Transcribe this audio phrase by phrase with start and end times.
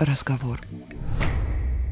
[0.00, 0.60] разговор.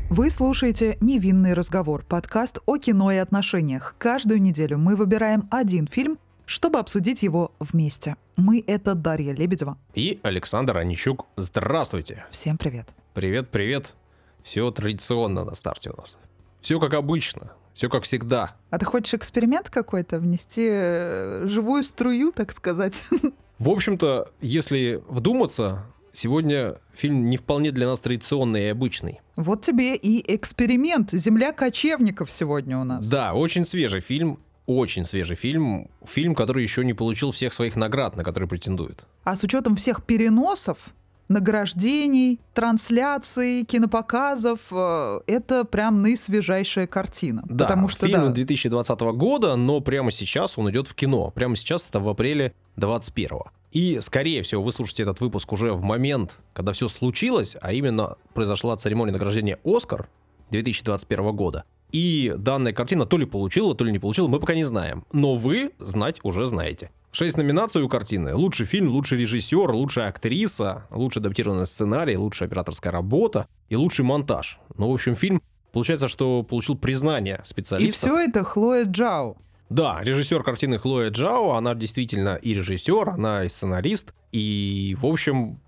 [0.08, 3.94] Вы слушаете «Невинный разговор»— подкаст о кино и отношениях.
[3.98, 8.16] Каждую неделю мы выбираем один фильм, чтобы обсудить его вместе.
[8.36, 9.76] Мы— это Дарья Лебедева.
[9.94, 11.26] И Александр Анищук.
[11.36, 12.24] Здравствуйте.
[12.30, 12.88] Всем привет.
[13.12, 13.94] Привет, привет.
[14.42, 16.16] Все традиционно на старте у нас.
[16.62, 17.52] Все как обычно.
[17.74, 18.56] Все как всегда.
[18.70, 23.04] А ты хочешь эксперимент какой-то внести э, живую струю, так сказать?
[23.58, 29.20] В общем-то, если вдуматься, сегодня фильм не вполне для нас традиционный и обычный.
[29.36, 31.10] Вот тебе и эксперимент.
[31.12, 33.06] Земля кочевников сегодня у нас.
[33.08, 34.38] Да, очень свежий фильм.
[34.66, 35.88] Очень свежий фильм.
[36.04, 39.06] Фильм, который еще не получил всех своих наград, на которые претендует.
[39.24, 40.90] А с учетом всех переносов,
[41.28, 44.60] награждений, трансляций, кинопоказов.
[44.70, 47.42] э, Это прям наисвежайшая картина.
[47.48, 51.30] Да, потому что фильм да, 2020 года, но прямо сейчас он идет в кино.
[51.30, 53.28] Прямо сейчас это в апреле 21
[53.72, 58.16] И, скорее всего, вы слушаете этот выпуск уже в момент, когда все случилось, а именно
[58.34, 60.08] произошла церемония награждения «Оскар»
[60.50, 61.64] 2021 года.
[61.92, 65.04] И данная картина то ли получила, то ли не получила, мы пока не знаем.
[65.12, 66.90] Но вы знать уже знаете.
[67.10, 68.34] Шесть номинаций у картины.
[68.34, 74.58] Лучший фильм, лучший режиссер, лучшая актриса, лучший адаптированный сценарий, лучшая операторская работа и лучший монтаж.
[74.76, 78.10] Ну, в общем, фильм получается, что получил признание и специалистов.
[78.10, 79.38] все это Хлоя Джао.
[79.70, 85.60] Да, режиссер картины Хлоя Джао, она действительно и режиссер, она и сценарист, и, в общем,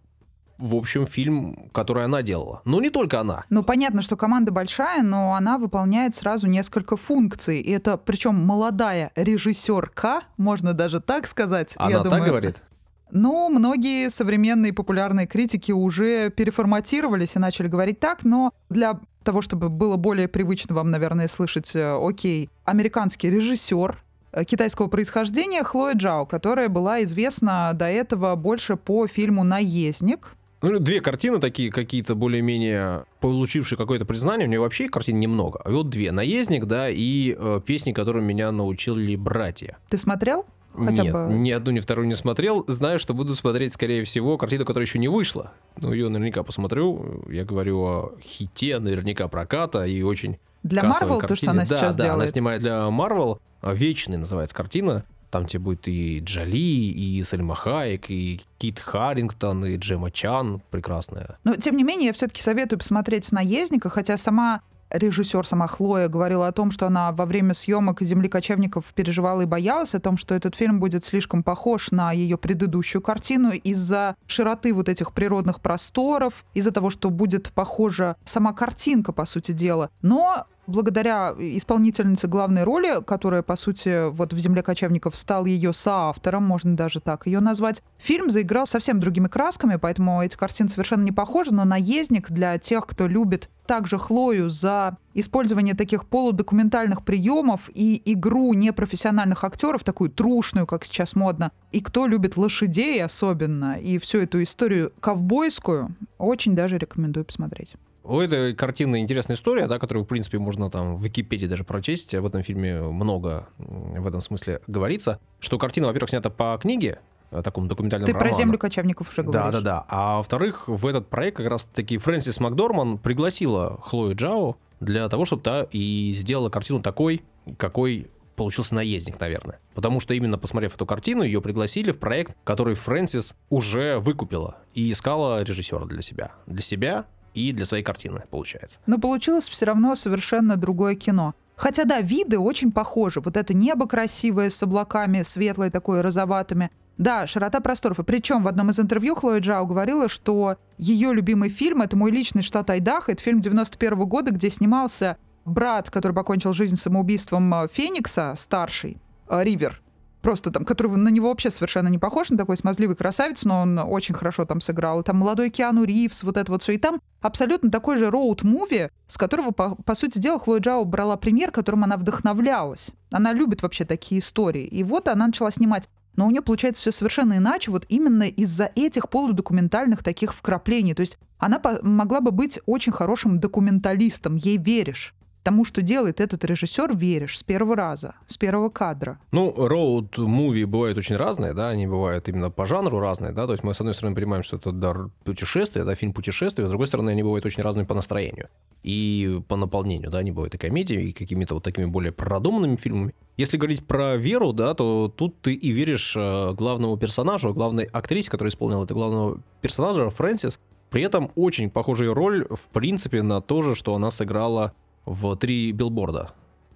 [0.61, 2.61] в общем, фильм, который она делала.
[2.65, 3.45] Но не только она.
[3.49, 7.61] Ну, понятно, что команда большая, но она выполняет сразу несколько функций.
[7.61, 11.75] И это, причем, молодая режиссерка, можно даже так сказать.
[11.77, 12.27] Она я так думаю.
[12.27, 12.63] говорит?
[13.11, 19.69] Ну, многие современные популярные критики уже переформатировались и начали говорить так, но для того, чтобы
[19.69, 26.27] было более привычно вам, наверное, слышать, э, окей, американский режиссер э, китайского происхождения Хлоя Джао,
[26.27, 33.05] которая была известна до этого больше по фильму «Наездник», Ну, две картины такие какие-то более-менее
[33.21, 34.47] получившие какое-то признание.
[34.47, 35.59] У нее вообще картин немного.
[35.65, 36.13] А вот две.
[36.13, 39.79] «Наездник», да, и э, песни, которым меня научили братья.
[39.89, 40.45] Ты смотрел?
[40.73, 41.27] Хотя Нет, бы...
[41.31, 42.65] ни одну, ни вторую не смотрел.
[42.69, 45.53] Знаю, что буду смотреть, скорее всего, картину, которая еще не вышла.
[45.77, 47.25] Ну, ее наверняка посмотрю.
[47.29, 51.97] Я говорю о хите, наверняка проката и очень Для Марвел, то, что она да, сейчас
[51.97, 52.31] да, она делает.
[52.31, 53.41] снимает для Марвел.
[53.63, 55.05] Вечный называется картина.
[55.31, 61.39] Там тебе будет и Джоли, и Сальма Хайек, и Кит Харрингтон, и Джема Чан прекрасная.
[61.45, 66.49] Но, тем не менее, я все-таки советую посмотреть «Наездника», хотя сама режиссер, сама Хлоя, говорила
[66.49, 70.35] о том, что она во время съемок «Земли кочевников» переживала и боялась о том, что
[70.35, 76.45] этот фильм будет слишком похож на ее предыдущую картину из-за широты вот этих природных просторов,
[76.55, 79.91] из-за того, что будет похожа сама картинка, по сути дела.
[80.03, 86.45] Но благодаря исполнительнице главной роли, которая, по сути, вот в «Земле кочевников» стал ее соавтором,
[86.45, 91.13] можно даже так ее назвать, фильм заиграл совсем другими красками, поэтому эти картины совершенно не
[91.13, 98.01] похожи, но «Наездник» для тех, кто любит также Хлою за использование таких полудокументальных приемов и
[98.13, 104.19] игру непрофессиональных актеров, такую трушную, как сейчас модно, и кто любит лошадей особенно, и всю
[104.19, 107.77] эту историю ковбойскую, очень даже рекомендую посмотреть.
[108.03, 112.15] У этой картины интересная история, да, которую, в принципе, можно там в Википедии даже прочесть.
[112.15, 115.21] Об этом фильме много в этом смысле говорится.
[115.39, 116.99] Что картина, во-первых, снята по книге,
[117.31, 118.39] э, такому документальному Ты про роману.
[118.39, 119.55] землю кочевников уже Да, говоришь.
[119.55, 119.85] да, да.
[119.89, 125.43] А во-вторых, в этот проект как раз-таки Фрэнсис Макдорман пригласила Хлою Джао для того, чтобы
[125.43, 127.23] та и сделала картину такой,
[127.59, 129.61] какой получился наездник, наверное.
[129.75, 134.91] Потому что именно посмотрев эту картину, ее пригласили в проект, который Фрэнсис уже выкупила и
[134.91, 136.33] искала режиссера для себя.
[136.47, 138.79] Для себя и для своей картины, получается.
[138.87, 141.35] Но получилось все равно совершенно другое кино.
[141.57, 143.21] Хотя да, виды очень похожи.
[143.21, 146.71] Вот это небо красивое с облаками, светлое такое, розоватыми.
[146.97, 147.99] Да, широта просторов.
[147.99, 152.11] И причем в одном из интервью Хлоя Джао говорила, что ее любимый фильм— это «Мой
[152.11, 153.13] личный штат Айдахо».
[153.13, 159.43] Это фильм 91 года, где снимался брат, который покончил жизнь самоубийством э, Феникса, старший, э,
[159.43, 159.83] Ривер.
[160.23, 163.79] Просто там, который на него вообще совершенно не похож, на такой смазливый красавец, но он
[163.79, 165.01] очень хорошо там сыграл.
[165.01, 166.73] И там молодой Киану Ривз, вот это вот все.
[166.73, 171.17] И там абсолютно такой же роуд-муви, с которого, по, по сути дела, Хлоя Джао брала
[171.17, 172.91] пример, которым она вдохновлялась.
[173.11, 174.67] Она любит вообще такие истории.
[174.67, 175.89] И вот она начала снимать.
[176.17, 180.93] Но у нее получается все совершенно иначе, вот именно из-за этих полудокументальных таких вкраплений.
[180.95, 185.15] То есть она могла бы быть очень хорошим документалистом, ей веришь.
[185.43, 189.19] Тому, что делает этот режиссер, веришь с первого раза, с первого кадра.
[189.33, 193.65] Ну, роуд-муви бывают очень разные, да, они бывают именно по жанру разные, да, то есть
[193.65, 197.11] мы, с одной стороны, понимаем, что это дар путешествия, да, фильм путешествия, с другой стороны,
[197.11, 198.49] они бывают очень разными по настроению
[198.83, 203.15] и по наполнению, да, они бывают и комедией, и какими-то вот такими более продуманными фильмами.
[203.37, 208.31] Если говорить про веру, да, то тут ты и веришь э, главному персонажу, главной актрисе,
[208.31, 210.61] которая исполнила это главного персонажа, Фрэнсис,
[210.91, 214.75] При этом очень похожая роль, в принципе, на то же, что она сыграла
[215.05, 216.33] в «Три билборда».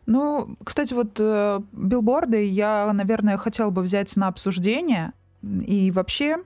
[0.06, 5.12] Ну, кстати, вот э, билборды я, наверное, хотел бы взять на обсуждение.
[5.42, 6.38] И вообще,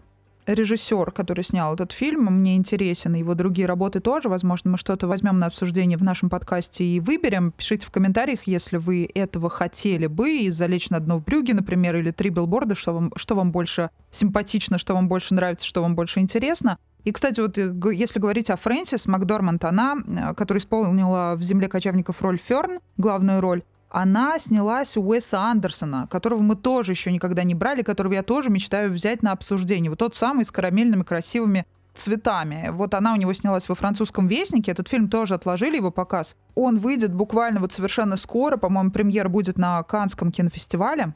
[0.47, 4.29] режиссер, который снял этот фильм, мне интересен, его другие работы тоже.
[4.29, 7.53] Возможно, мы что-то возьмем на обсуждение в нашем подкасте и выберем.
[7.53, 11.97] Пишите в комментариях, если вы этого хотели бы, и залечь на дно в брюге, например,
[11.97, 15.95] или три билборда, что вам, что вам больше симпатично, что вам больше нравится, что вам
[15.95, 16.79] больше интересно.
[17.09, 21.67] И, кстати, вот э, если говорить о Фрэнсис Макдорманд, она, э, которая исполнила в «Земле
[21.67, 27.45] кочевников» роль Ферн, главную роль, она снялась у Уэса Андерсона, которого мы тоже еще никогда
[27.45, 29.89] не брали, которого я тоже мечтаю взять на обсуждение.
[29.89, 31.65] Вот тот самый с карамельными красивыми
[31.95, 32.69] цветами.
[32.73, 34.73] Вот она у него снялась во французском вестнике.
[34.73, 36.37] Этот фильм тоже отложили его показ.
[36.55, 38.59] Он выйдет буквально вот совершенно скоро.
[38.59, 41.15] По-моему, премьера будет на Канском кинофестивале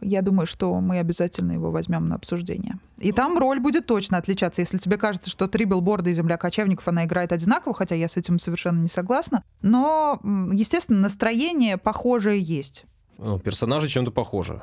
[0.00, 2.78] я думаю, что мы обязательно его возьмем на обсуждение.
[2.98, 4.62] И там роль будет точно отличаться.
[4.62, 8.16] Если тебе кажется, что три билборда и земля кочевников она играет одинаково, хотя я с
[8.16, 9.44] этим совершенно не согласна.
[9.60, 10.20] Но,
[10.52, 12.84] естественно, настроение похожее есть.
[13.18, 14.62] Ну, персонажи чем-то похожи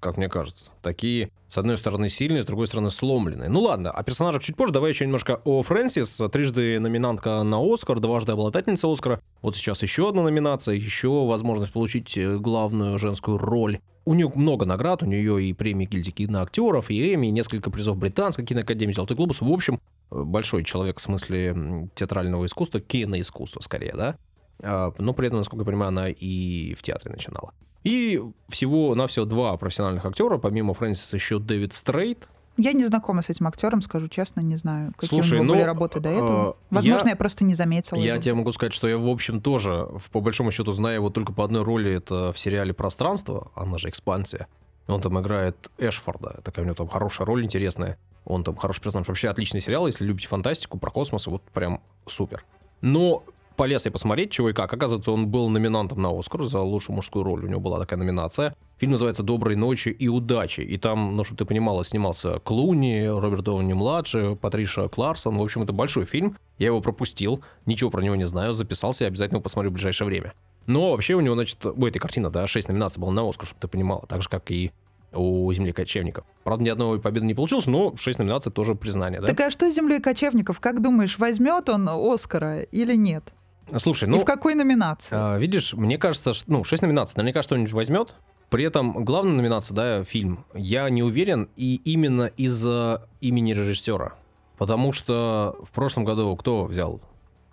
[0.00, 0.66] как мне кажется.
[0.82, 3.48] Такие, с одной стороны, сильные, с другой стороны, сломленные.
[3.48, 4.72] Ну ладно, о персонажах чуть позже.
[4.72, 6.20] Давай еще немножко о Фрэнсис.
[6.32, 9.20] Трижды номинантка на Оскар, дважды обладательница Оскара.
[9.42, 13.80] Вот сейчас еще одна номинация, еще возможность получить э, главную женскую роль.
[14.04, 17.96] У нее много наград, у нее и премии гильдии киноактеров, и Эми, и несколько призов
[17.96, 19.40] британской киноакадемии, Золотой глобус.
[19.40, 19.80] В общем,
[20.10, 24.16] э, большой человек в смысле театрального искусства, киноискусства скорее, да?
[24.62, 27.52] А, но при этом, насколько я понимаю, она и в театре начинала.
[27.84, 33.22] И всего на все два профессиональных актера, помимо Фрэнсиса еще Дэвид Стрейт, я не знакома
[33.22, 36.08] с этим актером, скажу честно, не знаю, какие Слушай, у него ну, были работы до
[36.10, 36.50] этого.
[36.50, 37.98] Э, Возможно, я, я просто не заметила.
[37.98, 38.22] Я его.
[38.22, 41.44] тебе могу сказать, что я, в общем, тоже, по большому счету, знаю его только по
[41.44, 41.92] одной роли.
[41.94, 44.46] Это в сериале «Пространство», она же «Экспансия».
[44.86, 46.40] Он там играет Эшфорда.
[46.42, 47.98] Такая у него там хорошая роль интересная.
[48.24, 49.08] Он там хороший персонаж.
[49.08, 52.44] Вообще отличный сериал, если любите фантастику, про космос, вот прям супер.
[52.80, 53.24] Но
[53.60, 54.72] полез я посмотреть, чего и как.
[54.72, 57.44] Оказывается, он был номинантом на Оскар за лучшую мужскую роль.
[57.44, 58.56] У него была такая номинация.
[58.78, 60.62] Фильм называется «Доброй ночи и удачи».
[60.62, 65.36] И там, ну, чтобы ты понимала, снимался Клуни, Роберт Доуни младший, Патриша Кларсон.
[65.36, 66.38] В общем, это большой фильм.
[66.56, 70.06] Я его пропустил, ничего про него не знаю, записался и обязательно его посмотрю в ближайшее
[70.06, 70.32] время.
[70.64, 73.60] Но вообще у него, значит, у этой картины, да, 6 номинаций было на Оскар, чтобы
[73.60, 74.72] ты понимала, так же, как и
[75.12, 76.24] у земли кочевников.
[76.44, 79.26] Правда, ни одной победы не получилось, но 6 номинаций тоже признание, да?
[79.26, 80.60] Так а что с землей кочевников?
[80.60, 83.34] Как думаешь, возьмет он Оскара или нет?
[83.78, 84.16] Слушай, ну...
[84.16, 85.14] И в какой номинации?
[85.16, 88.14] А, видишь, мне кажется, что, ну, 6 номинаций, наверняка что-нибудь возьмет.
[88.48, 94.14] При этом главная номинация, да, фильм, я не уверен, и именно из-за имени режиссера.
[94.58, 97.00] Потому что в прошлом году кто взял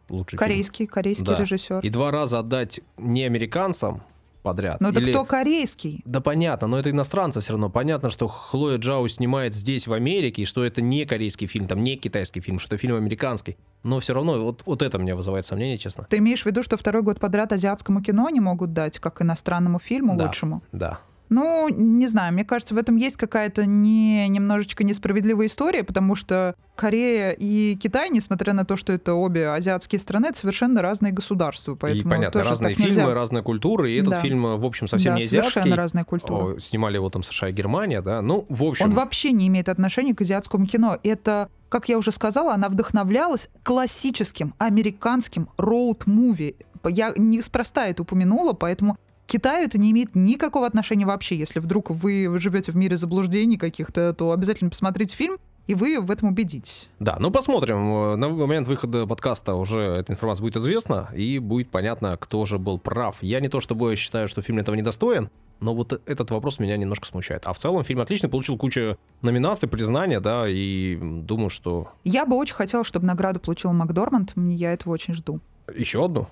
[0.10, 0.94] лучший корейский, фильм?
[0.94, 1.42] Корейский, корейский да.
[1.42, 1.80] режиссер.
[1.82, 4.02] И два раза отдать не американцам,
[4.48, 4.80] подряд.
[4.80, 5.12] Ну так Или...
[5.12, 6.02] кто корейский?
[6.06, 7.70] Да понятно, но это иностранцы все равно.
[7.70, 11.84] Понятно, что Хлоя Джао снимает здесь, в Америке, и что это не корейский фильм, там
[11.84, 13.58] не китайский фильм, что это фильм американский.
[13.84, 16.08] Но все равно вот, вот это мне вызывает сомнения, честно.
[16.10, 19.80] Ты имеешь в виду, что второй год подряд азиатскому кино не могут дать, как иностранному
[19.80, 20.64] фильму да, лучшему?
[20.72, 21.00] Да.
[21.30, 26.56] Ну, не знаю, мне кажется, в этом есть какая-то не, немножечко несправедливая история, потому что
[26.76, 31.76] Корея и Китай, несмотря на то, что это обе азиатские страны, это совершенно разные государства.
[31.76, 33.14] Поэтому и понятно, разные фильмы, нельзя...
[33.14, 34.22] разная культура, и этот да.
[34.22, 35.52] фильм, в общем, совсем да, не азиатский.
[35.52, 36.56] совершенно разная культура.
[36.56, 38.86] О, снимали его там США и Германия, да, ну, в общем...
[38.86, 40.98] Он вообще не имеет отношения к азиатскому кино.
[41.04, 46.56] Это как я уже сказала, она вдохновлялась классическим американским роуд-муви.
[46.86, 48.98] Я неспроста это упомянула, поэтому
[49.28, 51.36] Китаю это не имеет никакого отношения вообще.
[51.36, 56.10] Если вдруг вы живете в мире заблуждений каких-то, то обязательно посмотрите фильм, и вы в
[56.12, 56.88] этом убедитесь.
[57.00, 58.18] Да, ну посмотрим.
[58.18, 62.80] На момент выхода подкаста уже эта информация будет известна, и будет понятно, кто же был
[62.80, 63.18] прав.
[63.22, 65.30] Я не то чтобы считаю, что фильм этого недостоин,
[65.60, 67.46] но вот этот вопрос меня немножко смущает.
[67.48, 71.90] А в целом фильм отличный, получил кучу номинаций, признания, да, и думаю, что...
[72.06, 75.42] Я бы очень хотела, чтобы награду получил Макдорманд, я этого очень жду.
[75.76, 76.28] Еще одну?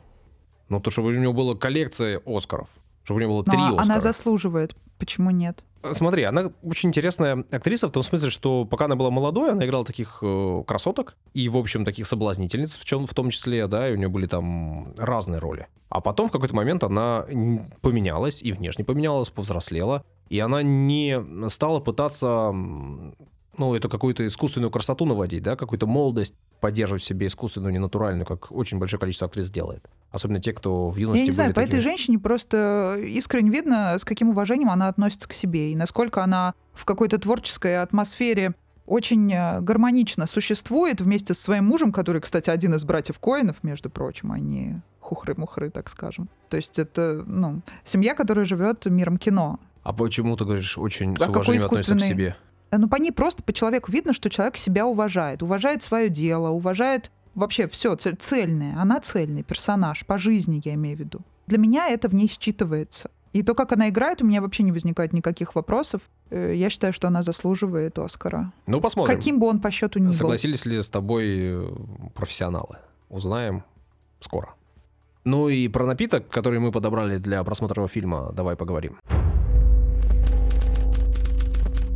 [0.70, 2.70] Ну, то, чтобы у него была коллекция Оскаров.
[3.06, 3.84] Чтобы у нее было три Но Оскара.
[3.84, 4.76] Она заслуживает.
[4.98, 5.64] Почему нет?
[5.92, 9.86] Смотри, она очень интересная актриса в том смысле, что пока она была молодой, она играла
[9.86, 13.94] таких э, красоток и, в общем, таких соблазнительниц, в, чем, в том числе, да, и
[13.94, 15.68] у нее были там разные роли.
[15.90, 17.26] А потом в какой-то момент она
[17.82, 22.52] поменялась и внешне поменялась, повзрослела, и она не стала пытаться
[23.58, 28.52] ну, это какую-то искусственную красоту наводить, да, какую-то молодость, поддерживать в себе искусственную, ненатуральную, как
[28.52, 29.88] очень большое количество актрис делает.
[30.16, 31.72] Особенно те, кто в юности Я не знаю, по такими...
[31.72, 36.54] этой женщине просто искренне видно, с каким уважением она относится к себе, и насколько она
[36.74, 38.54] в какой-то творческой атмосфере
[38.86, 43.90] очень э, гармонично существует вместе с своим мужем, который, кстати, один из братьев Коинов, между
[43.90, 46.30] прочим, они хухры-мухры, так скажем.
[46.50, 49.60] То есть это, ну, семья, которая живет миром кино.
[49.84, 52.38] А почему ты говоришь очень а с уважением относится к себе?
[52.72, 57.12] Ну, по ней просто по человеку видно, что человек себя уважает, уважает свое дело, уважает
[57.36, 58.76] вообще все цельное.
[58.80, 61.20] Она цельный персонаж по жизни, я имею в виду.
[61.48, 63.10] Для меня это в ней считывается.
[63.34, 66.10] И то, как она играет, у меня вообще не возникает никаких вопросов.
[66.30, 68.54] Э, я считаю, что она заслуживает Оскара.
[68.66, 69.16] Ну, посмотрим.
[69.16, 70.14] Каким бы он по счету ни был.
[70.14, 71.76] Согласились ли с тобой э,
[72.14, 72.78] профессионалы?
[73.10, 73.64] Узнаем
[74.22, 74.56] скоро.
[75.26, 79.00] Ну и про напиток, который мы подобрали для просмотра фильма, давай поговорим.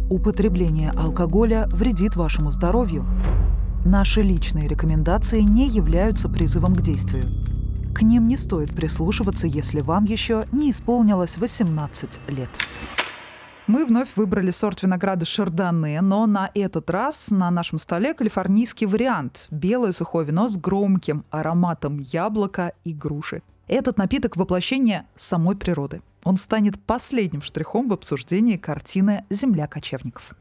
[0.09, 3.05] Употребление алкоголя вредит вашему здоровью.
[3.85, 7.23] Наши личные рекомендации не являются призывом к действию.
[7.95, 12.49] К ним не стоит прислушиваться, если вам еще не исполнилось 18 лет.
[13.67, 19.47] Мы вновь выбрали сорт винограда шардоне, но на этот раз на нашем столе калифорнийский вариант–
[19.49, 23.43] белое сухое вино с громким ароматом яблока и груши.
[23.67, 26.01] Этот напиток– воплощение самой природы.
[26.25, 30.35] Он станет последним штрихом в обсуждении картины «Земля кочевников».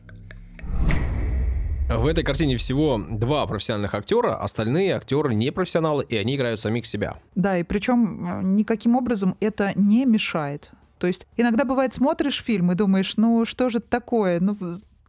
[1.88, 6.86] В этой картине всего два профессиональных актера, остальные актеры не профессионалы, и они играют самих
[6.86, 7.18] себя.
[7.34, 12.72] Да, и причем э, никаким образом это не мешает то есть иногда бывает смотришь фильм
[12.72, 14.56] и думаешь, ну что же это такое, ну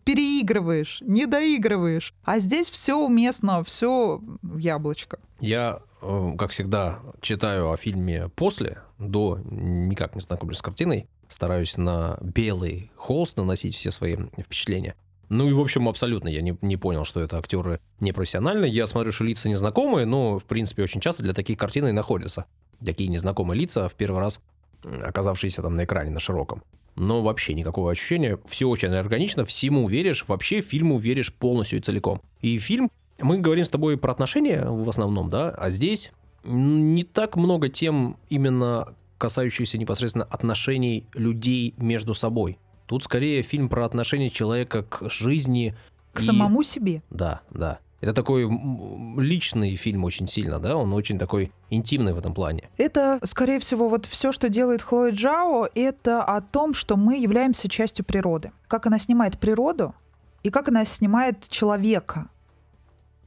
[0.03, 2.13] переигрываешь, не доигрываешь.
[2.23, 5.19] А здесь все уместно, все в яблочко.
[5.39, 11.77] Я, э, как всегда, читаю о фильме после, до никак не знакомлюсь с картиной, стараюсь
[11.77, 14.95] на белый холст наносить все свои впечатления.
[15.29, 18.71] Ну и, в общем, абсолютно я не, не понял, что это актеры непрофессиональные.
[18.71, 22.45] Я смотрю, что лица незнакомые, но, в принципе, очень часто для таких картин и находятся.
[22.83, 24.41] Такие незнакомые лица в первый раз
[24.83, 26.63] оказавшиеся там на экране, на широком.
[26.95, 32.21] Но вообще никакого ощущения, все очень органично, всему веришь, вообще фильму веришь полностью и целиком.
[32.41, 36.11] И фильм, мы говорим с тобой про отношения в основном, да, а здесь
[36.43, 42.57] не так много тем именно касающихся непосредственно отношений людей между собой.
[42.89, 45.75] Тут скорее фильм про отношение человека к жизни.
[46.11, 46.23] К и...
[46.23, 47.03] самому себе.
[47.11, 47.77] Да, да.
[48.01, 48.49] Это такой
[49.15, 50.75] личный фильм очень сильно, да?
[50.75, 52.67] Он очень такой интимный в этом плане.
[52.77, 57.69] Это, скорее всего, вот все, что делает Хлоя Джао, это о том, что мы являемся
[57.69, 58.51] частью природы.
[58.67, 59.93] Как она снимает природу
[60.41, 62.27] и как она снимает человека.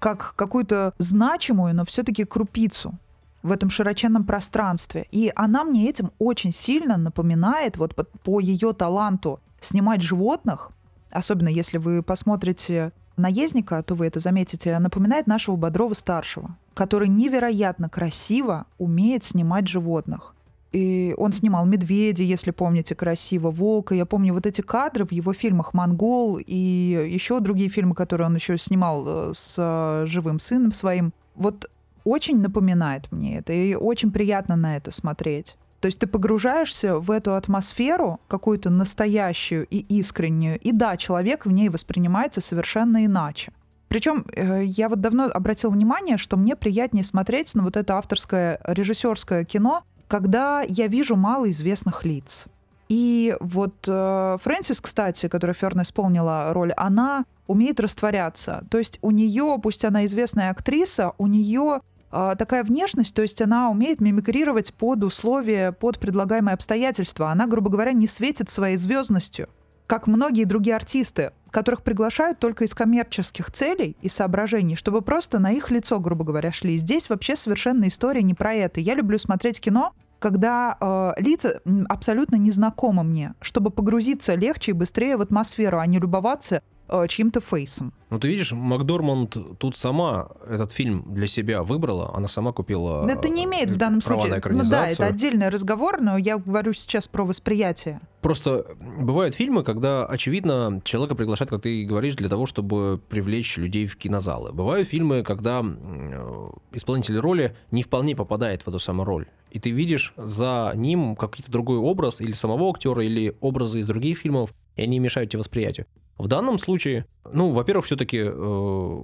[0.00, 2.98] Как какую-то значимую, но все-таки крупицу
[3.42, 5.06] в этом широченном пространстве.
[5.10, 10.70] И она мне этим очень сильно напоминает, вот по, по ее таланту снимать животных,
[11.10, 18.66] особенно если вы посмотрите наездника, то вы это заметите, напоминает нашего Бодрова-старшего, который невероятно красиво
[18.78, 20.34] умеет снимать животных.
[20.72, 23.94] И он снимал медведя, если помните, красиво, волка.
[23.94, 28.34] Я помню вот эти кадры в его фильмах «Монгол» и еще другие фильмы, которые он
[28.34, 31.12] еще снимал э, с э, живым сыном своим.
[31.34, 31.70] Вот
[32.04, 35.56] очень напоминает мне это, и очень приятно на это смотреть.
[35.80, 41.50] То есть ты погружаешься в эту атмосферу, какую-то настоящую и искреннюю, и да, человек в
[41.50, 43.52] ней воспринимается совершенно иначе.
[43.88, 48.60] Причем э, я вот давно обратил внимание, что мне приятнее смотреть на вот это авторское
[48.64, 52.46] режиссерское кино, когда я вижу малоизвестных лиц.
[52.88, 58.64] И вот э, Фрэнсис, кстати, которая Ферн исполнила роль, она умеет растворяться.
[58.70, 61.80] То есть у нее, пусть она известная актриса, у нее
[62.12, 67.30] такая внешность, то есть она умеет мимикрировать под условия, под предлагаемые обстоятельства.
[67.30, 69.48] Она, грубо говоря, не светит своей звездностью,
[69.86, 75.52] как многие другие артисты, которых приглашают только из коммерческих целей и соображений, чтобы просто на
[75.52, 76.76] их лицо, грубо говоря, шли.
[76.78, 78.80] Здесь вообще совершенно история не про это.
[78.80, 85.16] Я люблю смотреть кино, когда э, лица абсолютно незнакомы мне, чтобы погрузиться легче и быстрее
[85.16, 87.92] в атмосферу, а не любоваться э, чьим-то фейсом.
[88.10, 93.28] Ну, ты видишь, Макдорманд тут сама этот фильм для себя выбрала, она сама купила Это
[93.28, 94.40] не имеет в данном случае...
[94.44, 98.00] Ну да, это отдельный разговор, но я говорю сейчас про восприятие.
[98.20, 103.86] Просто бывают фильмы, когда, очевидно, человека приглашают, как ты говоришь, для того, чтобы привлечь людей
[103.86, 104.52] в кинозалы.
[104.52, 109.26] Бывают фильмы, когда э, исполнитель роли не вполне попадает в эту самую роль.
[109.50, 114.18] И ты видишь за ним какой-то другой образ или самого актера, или образы из других
[114.18, 115.86] фильмов, и они мешают тебе восприятию.
[116.18, 119.02] В данном случае, ну, во-первых, все-таки э,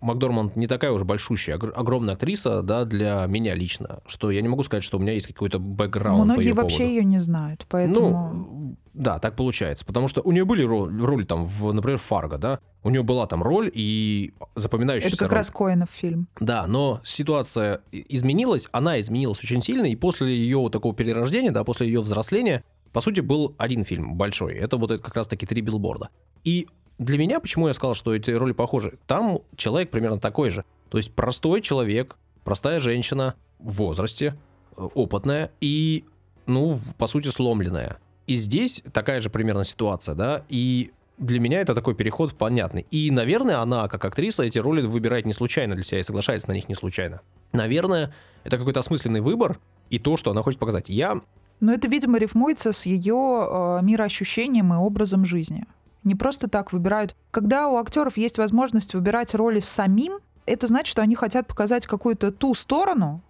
[0.00, 4.62] Макдорманд не такая уж большущая, огромная актриса, да, для меня лично, что я не могу
[4.64, 6.94] сказать, что у меня есть какой-то бэкграунд Многие по ее вообще поводу.
[6.94, 8.32] ее не знают, поэтому...
[8.32, 12.36] Ну, да, так получается, потому что у нее были роли, роли там, в, например, Фарго,
[12.36, 15.38] да, у нее была там роль и запоминающаяся Это как роль.
[15.38, 16.28] раз Коэнов фильм.
[16.40, 21.86] Да, но ситуация изменилась, она изменилась очень сильно, и после ее такого перерождения, да, после
[21.86, 24.54] ее взросления, по сути, был один фильм большой.
[24.54, 26.10] Это вот как раз-таки «Три билборда».
[26.44, 26.68] И
[26.98, 30.64] для меня, почему я сказал, что эти роли похожи, там человек примерно такой же.
[30.88, 34.36] То есть простой человек, простая женщина в возрасте,
[34.76, 36.04] э, опытная и,
[36.46, 37.98] ну, по сути, сломленная.
[38.26, 42.86] И здесь такая же примерно ситуация, да, и для меня это такой переход понятный.
[42.90, 46.52] И, наверное, она, как актриса, эти роли выбирает не случайно для себя и соглашается на
[46.52, 47.20] них не случайно.
[47.52, 49.58] Наверное, это какой-то осмысленный выбор
[49.90, 50.88] и то, что она хочет показать.
[50.88, 51.20] Я...
[51.62, 55.64] Но это, видимо, рифмуется с ее э, мироощущением и образом жизни.
[56.02, 57.14] Не просто так выбирают.
[57.30, 62.32] Когда у актеров есть возможность выбирать роли самим, это значит, что они хотят показать какую-то
[62.32, 63.22] ту сторону,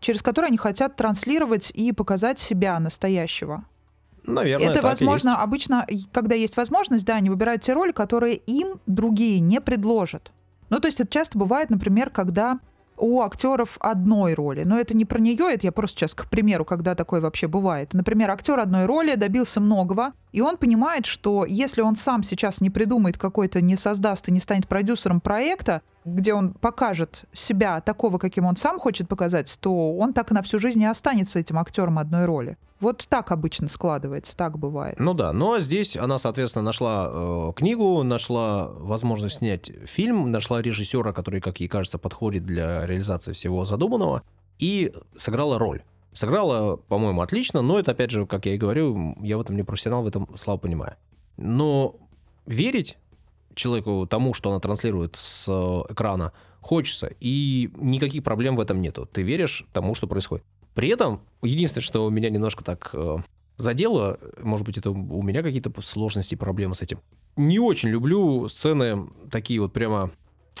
[0.00, 3.64] через которую они хотят транслировать и показать себя настоящего.
[4.24, 9.40] Наверное, это возможно обычно, когда есть возможность, да, они выбирают те роли, которые им другие
[9.40, 10.30] не предложат.
[10.68, 12.60] Ну, то есть это часто бывает, например, когда
[12.98, 14.64] у актеров одной роли.
[14.64, 17.94] Но это не про нее, это я просто сейчас к примеру, когда такое вообще бывает.
[17.94, 22.70] Например, актер одной роли добился многого, и он понимает, что если он сам сейчас не
[22.70, 25.82] придумает какой-то, не создаст и не станет продюсером проекта,
[26.14, 30.58] где он покажет себя такого, каким он сам хочет показать, то он так на всю
[30.58, 32.56] жизнь и останется этим актером одной роли.
[32.80, 35.00] Вот так обычно складывается, так бывает.
[35.00, 41.12] Ну да, но здесь она, соответственно, нашла э, книгу, нашла возможность снять фильм, нашла режиссера,
[41.12, 44.22] который, как ей кажется, подходит для реализации всего задуманного,
[44.58, 45.82] и сыграла роль.
[46.12, 49.62] Сыграла, по-моему, отлично, но это, опять же, как я и говорю, я в этом не
[49.62, 50.96] профессионал, в этом слабо понимаю.
[51.36, 51.96] Но
[52.46, 52.96] верить
[53.58, 59.08] человеку тому, что она транслирует с э, экрана, хочется, и никаких проблем в этом нету.
[59.10, 60.44] Ты веришь тому, что происходит.
[60.74, 63.18] При этом, единственное, что меня немножко так э,
[63.56, 67.00] задело, может быть, это у меня какие-то сложности проблемы с этим.
[67.36, 70.10] Не очень люблю сцены такие вот прямо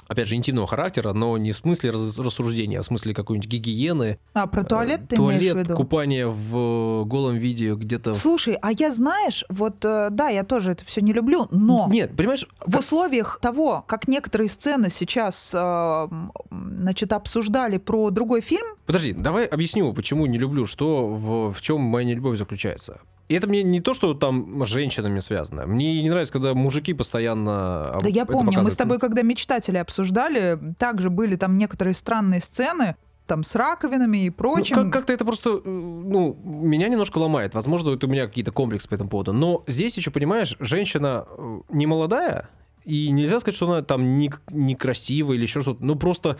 [0.06, 4.18] опять же, интимного характера, но не в смысле рассуждения, а в смысле какой-нибудь гигиены.
[4.32, 5.74] А, про туалет ты туалет, имеешь в виду?
[5.74, 8.14] купание в голом виде где-то...
[8.14, 11.88] Слушай, а я, знаешь, вот, э, да, я тоже это все не люблю, но...
[11.90, 12.46] Нет, понимаешь...
[12.60, 12.80] В как...
[12.80, 16.08] условиях того, как некоторые сцены сейчас, э,
[16.50, 18.66] значит, обсуждали про другой фильм...
[18.86, 23.00] Подожди, давай объясню, почему не люблю, что в, в чем моя нелюбовь заключается.
[23.28, 25.66] И это мне не то, что там с женщинами связано.
[25.66, 27.98] Мне не нравится, когда мужики постоянно.
[28.02, 32.96] Да я помню, мы с тобой, когда мечтатели обсуждали, также были там некоторые странные сцены,
[33.26, 34.76] там с раковинами и прочим.
[34.76, 37.52] Ну, как- как-то это просто, э, ну, меня немножко ломает.
[37.54, 39.34] Возможно, это у меня какие-то комплексы по этому поводу.
[39.34, 42.48] Но здесь еще, понимаешь, женщина э, не молодая,
[42.86, 45.84] и нельзя сказать, что она там не, некрасивая или еще что-то.
[45.84, 46.38] Ну, просто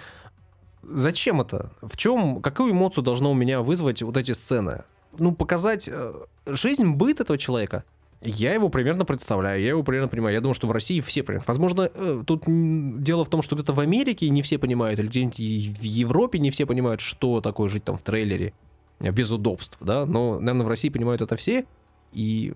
[0.82, 1.72] зачем это?
[1.82, 4.84] В чем, какую эмоцию должно у меня вызвать вот эти сцены?
[5.16, 6.14] Ну, показать э,
[6.46, 7.84] жизнь, быт этого человека.
[8.20, 10.34] Я его примерно представляю, я его примерно понимаю.
[10.34, 11.46] Я думаю, что в России все понимают.
[11.46, 15.38] Возможно, э, тут дело в том, что где-то в Америке не все понимают, или где-нибудь
[15.38, 18.54] в Европе не все понимают, что такое жить там в трейлере
[18.98, 20.04] э, без удобств, да.
[20.04, 21.64] Но, наверное, в России понимают это все,
[22.12, 22.54] и,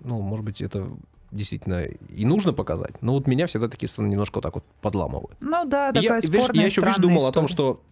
[0.00, 0.88] ну, может быть, это
[1.32, 3.02] действительно и нужно показать.
[3.02, 5.36] Но вот меня всегда такие сцены немножко вот так вот подламывают.
[5.40, 7.28] Ну да, такая я, спорная, я еще, видишь, думал история.
[7.28, 7.82] о том, что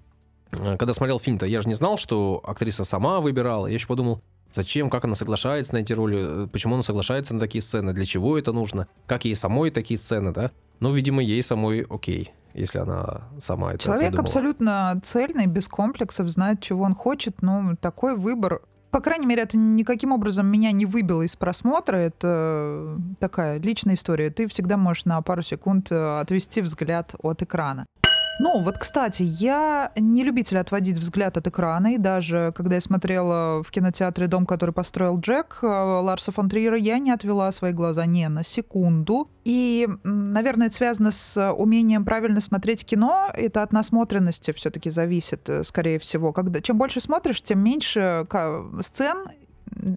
[0.53, 3.67] когда смотрел фильм-то, я же не знал, что актриса сама выбирала.
[3.67, 4.21] Я еще подумал,
[4.53, 8.05] зачем, как она соглашается на эти роли, э, почему она соглашается на такие сцены, для
[8.05, 10.51] чего это нужно, как ей самой такие сцены, да?
[10.81, 14.27] Ну, видимо, ей самой окей, если она сама это Человек придумала.
[14.27, 19.57] абсолютно цельный, без комплексов, знает, чего он хочет, но такой выбор по крайней мере, это
[19.57, 21.97] никаким образом меня не выбило из просмотра.
[21.97, 24.29] Это такая личная история.
[24.29, 27.87] Ты всегда можешь на пару секунд э, отвести взгляд от экрана.
[28.41, 33.63] Ну, вот, кстати, я не любитель отводить взгляд от экрана, и даже когда я смотрела
[33.63, 38.07] в кинотеатре «Дом, который построил Джек» э, Ларса фон Триера, я не отвела свои глаза
[38.07, 39.31] ни на секунду.
[39.45, 43.31] И, наверное, это связано с умением правильно смотреть кино.
[43.35, 46.33] Это от насмотренности все-таки зависит, э, скорее всего.
[46.33, 48.27] Когда, чем больше смотришь, тем меньше
[48.81, 49.29] сцен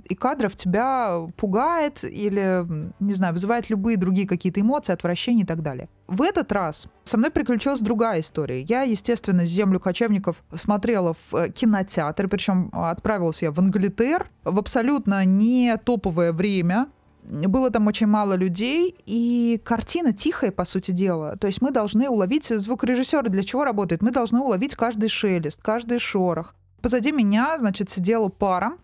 [0.07, 2.65] и кадров тебя пугает или,
[2.99, 5.89] не знаю, вызывает любые другие какие-то эмоции, отвращение и так далее.
[6.07, 8.61] В этот раз со мной приключилась другая история.
[8.61, 15.25] Я, естественно, «Землю кочевников» смотрела в э, кинотеатре, причем отправилась я в Англитер в абсолютно
[15.25, 16.87] не топовое время,
[17.27, 21.35] было там очень мало людей, и картина тихая, по сути дела.
[21.37, 24.01] То есть мы должны уловить, звукорежиссеры для чего работают?
[24.01, 26.53] Мы должны уловить каждый шелест, каждый шорох.
[26.81, 28.77] Позади меня, значит, сидела пара,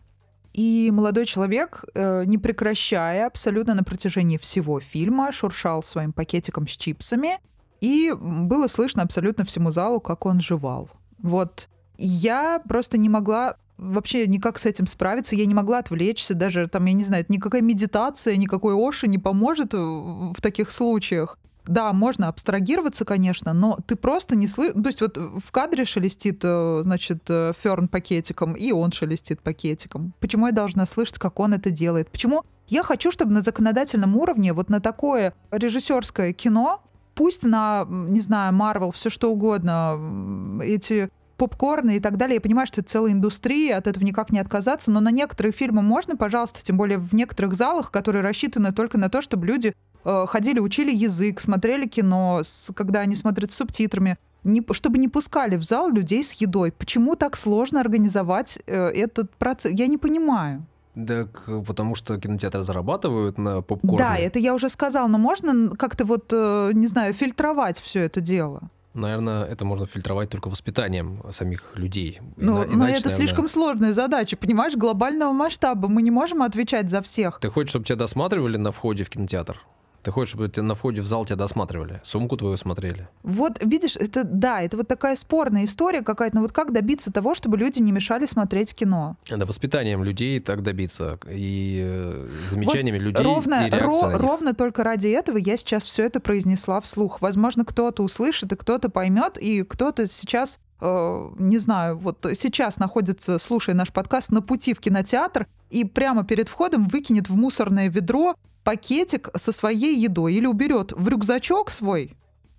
[0.54, 6.72] и молодой человек, э, не прекращая абсолютно на протяжении всего фильма, шуршал своим пакетиком с
[6.72, 7.40] чипсами,
[7.80, 10.90] и было слышно абсолютно всему залу, как он жевал.
[11.20, 16.68] Вот я просто не могла вообще никак с этим справиться, я не могла отвлечься, даже
[16.68, 22.28] там, я не знаю, никакая медитация, никакой Оши не поможет в таких случаях да, можно
[22.28, 24.74] абстрагироваться, конечно, но ты просто не слышишь...
[24.82, 30.14] То есть вот в кадре шелестит, э, значит, э, Ферн пакетиком, и он шелестит пакетиком.
[30.20, 32.10] Почему я должна слышать, как он это делает?
[32.10, 36.82] Почему я хочу, чтобы на законодательном уровне вот на такое режиссерское кино,
[37.16, 41.10] пусть на, не знаю, Марвел, все что угодно, эти
[41.42, 42.36] попкорны и так далее.
[42.36, 45.82] Я понимаю, что это целая индустрия, от этого никак не отказаться, но на некоторые фильмы
[45.82, 49.74] можно, пожалуйста, тем более в некоторых залах, которые рассчитаны только на то, чтобы люди
[50.06, 55.08] э, ходили, учили язык, смотрели кино, с, когда они смотрят с субтитрами, не, чтобы не
[55.08, 56.72] пускали в зал людей с едой.
[56.72, 59.72] Почему так сложно организовать э, этот процесс?
[59.74, 60.64] Я не понимаю.
[60.94, 63.98] Так, потому что кинотеатры зарабатывают на попкорне.
[63.98, 68.22] Да, это я уже сказал, но можно как-то вот, э, не знаю, фильтровать все это
[68.22, 68.70] дело.
[68.94, 72.20] Наверное, это можно фильтровать только воспитанием самих людей.
[72.36, 75.88] Ну, но иначе, это наверное, слишком сложная задача, понимаешь, глобального масштаба.
[75.88, 77.40] Мы не можем отвечать за всех.
[77.40, 79.62] Ты хочешь, чтобы тебя досматривали на входе в кинотеатр?
[80.04, 82.02] Ты хочешь, чтобы на входе в зал тебя досматривали?
[82.04, 83.08] Сумку твою смотрели?
[83.24, 86.38] Вот, видишь, это да, это вот такая спорная история какая-то.
[86.38, 89.18] Но вот как добиться того, чтобы люди не мешали смотреть кино?
[89.30, 91.20] Да, воспитанием людей так добиться.
[91.30, 96.20] И э, замечаниями людей ровно, и ро- ровно только ради этого я сейчас все это
[96.20, 97.22] произнесла вслух.
[97.22, 103.38] Возможно, кто-то услышит, и кто-то поймет, и кто-то сейчас, э, не знаю, вот сейчас находится,
[103.38, 108.36] слушая наш подкаст, на пути в кинотеатр и прямо перед входом выкинет в мусорное ведро
[108.64, 112.16] пакетик со своей едой или уберет в рюкзачок свой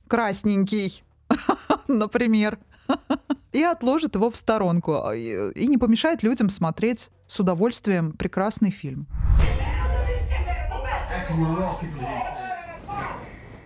[0.09, 1.03] красненький,
[1.89, 2.59] например,
[3.53, 9.07] и отложит его в сторонку и и не помешает людям смотреть с удовольствием прекрасный фильм.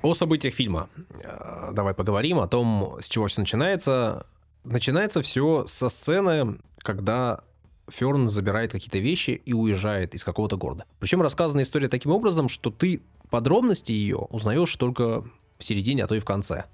[0.02, 0.88] О событиях фильма.
[1.24, 4.26] Э, Давай поговорим о том, с чего все начинается.
[4.62, 7.40] Начинается все со сцены, когда
[7.88, 10.84] Ферн забирает какие-то вещи и уезжает из какого-то города.
[10.98, 15.22] Причем рассказана история таким образом, что ты подробности ее узнаешь только
[15.58, 16.64] в середине, а то и в конце.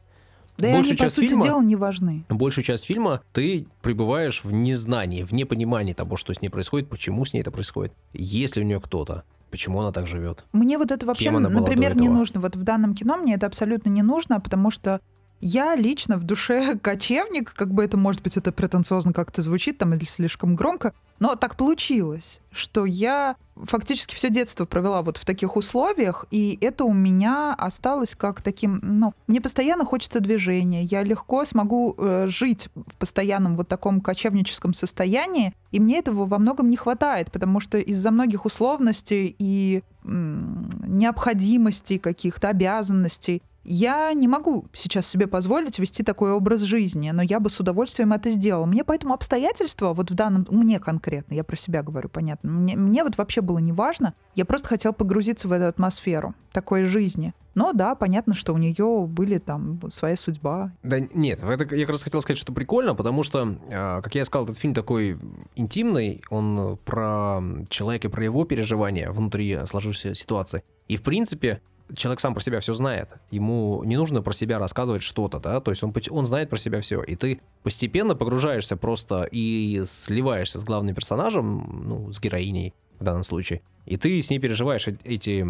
[0.59, 2.25] Да и Большую они, по часть сути фильма- дела, не важны.
[2.29, 7.25] Большую часть фильма ты пребываешь в незнании, в непонимании того, что с ней происходит, почему
[7.25, 10.44] с ней это происходит, есть ли у нее кто-то, почему она так живет.
[10.53, 12.40] Мне вот это вообще, например, не нужно.
[12.40, 15.01] Вот в данном кино мне это абсолютно не нужно, потому что
[15.42, 19.92] я лично в душе кочевник, как бы это, может быть, это претенциозно как-то звучит, там,
[19.92, 25.57] или слишком громко, но так получилось, что я фактически все детство провела вот в таких
[25.57, 31.44] условиях, и это у меня осталось как таким, ну, мне постоянно хочется движения, я легко
[31.44, 36.76] смогу э, жить в постоянном вот таком кочевническом состоянии, и мне этого во многом не
[36.76, 45.07] хватает, потому что из-за многих условностей и м, необходимостей каких-то, обязанностей, я не могу сейчас
[45.07, 48.66] себе позволить вести такой образ жизни, но я бы с удовольствием это сделала.
[48.66, 53.05] Мне поэтому обстоятельства, вот в данном, мне конкретно, я про себя говорю, понятно, мне, мне
[53.05, 57.35] вот вообще было не важно, я просто хотела погрузиться в эту атмосферу такой жизни.
[57.55, 60.72] Но да, понятно, что у нее были там своя судьба.
[60.83, 64.25] Да нет, это я как раз хотел сказать, что прикольно, потому что, а, как я
[64.25, 65.18] сказал, этот фильм такой
[65.55, 70.62] интимный, он про человека, про его переживания внутри сложившейся ситуации.
[70.88, 71.61] И, в принципе,
[71.96, 73.11] человек сам про себя все знает.
[73.31, 76.81] Ему не нужно про себя рассказывать что-то, да, то есть он, он знает про себя
[76.81, 77.02] все.
[77.02, 83.24] И ты постепенно погружаешься просто и сливаешься с главным персонажем, ну, с героиней в данном
[83.24, 83.62] случае.
[83.87, 85.44] И ты с ней переживаешь эти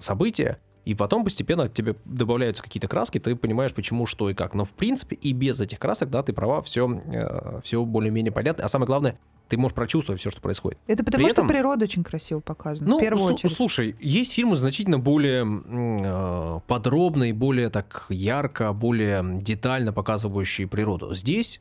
[0.00, 4.54] события, и потом постепенно к тебе добавляются какие-то краски, ты понимаешь, почему, что и как.
[4.54, 8.64] Но в принципе и без этих красок, да, ты права, все, все более-менее понятно.
[8.64, 10.78] А самое главное, ты можешь прочувствовать все, что происходит.
[10.86, 13.54] Это потому, При что этом- природа очень красиво показана, Ну, в первую очередь.
[13.54, 21.14] слушай, есть фильмы значительно более э, подробные, более так ярко, более детально показывающие природу.
[21.14, 21.60] Здесь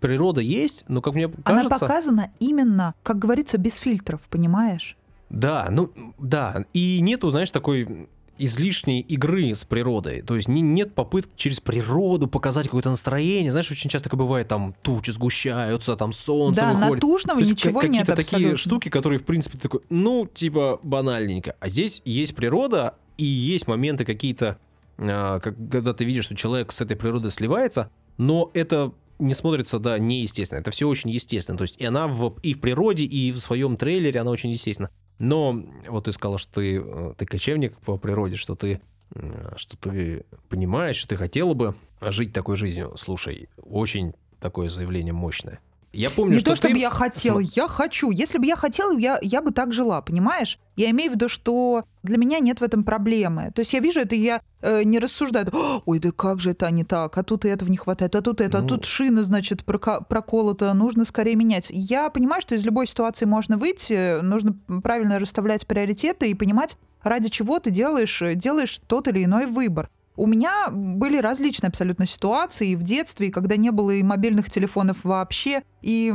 [0.00, 1.78] природа есть, но, как мне Она кажется...
[1.80, 4.96] показана именно, как говорится, без фильтров, понимаешь?
[5.30, 6.64] Да, ну, да.
[6.72, 10.22] И нету, знаешь, такой излишней игры с природой.
[10.22, 13.50] То есть не- нет попыток через природу показать какое-то настроение.
[13.50, 16.94] Знаешь, очень часто такое бывает, там тучи сгущаются, там солнце да, выходит.
[17.02, 18.56] натужного То есть ничего нет какие-то такие абсолютно.
[18.56, 21.56] штуки, которые, в принципе, такой, ну, типа, банальненько.
[21.60, 24.58] А здесь есть природа, и есть моменты какие-то,
[24.98, 29.78] а, как- когда ты видишь, что человек с этой природой сливается, но это не смотрится,
[29.78, 30.58] да, неестественно.
[30.58, 31.56] Это все очень естественно.
[31.56, 34.90] То есть и она в, и в природе, и в своем трейлере она очень естественна.
[35.18, 38.80] Но вот ты сказала, что ты, э, ты кочевник по природе, что ты,
[39.14, 42.92] э, что ты понимаешь, что ты хотела бы жить такой жизнью.
[42.96, 45.60] Слушай, очень такое заявление мощное.
[45.94, 46.80] Я помню, не что то, чтобы ты...
[46.80, 48.10] я хотела, я хочу.
[48.10, 50.58] Если бы я хотела, я, я бы так жила, понимаешь?
[50.76, 53.52] Я имею в виду, что для меня нет в этом проблемы.
[53.54, 56.50] То есть я вижу это, и я э, не рассуждаю, «О, ой, да как же
[56.50, 58.64] это не так, а тут и этого не хватает, а тут это, Ну.
[58.64, 61.66] а тут шина, значит, проколота, нужно скорее менять.
[61.70, 67.28] Я понимаю, что из любой ситуации можно выйти, нужно правильно расставлять приоритеты и понимать, ради
[67.28, 69.88] чего ты делаешь, э, делаешь тот или иной выбор.
[70.16, 74.48] У меня были различные абсолютно ситуации и в детстве, и когда не было и мобильных
[74.50, 76.14] телефонов вообще, и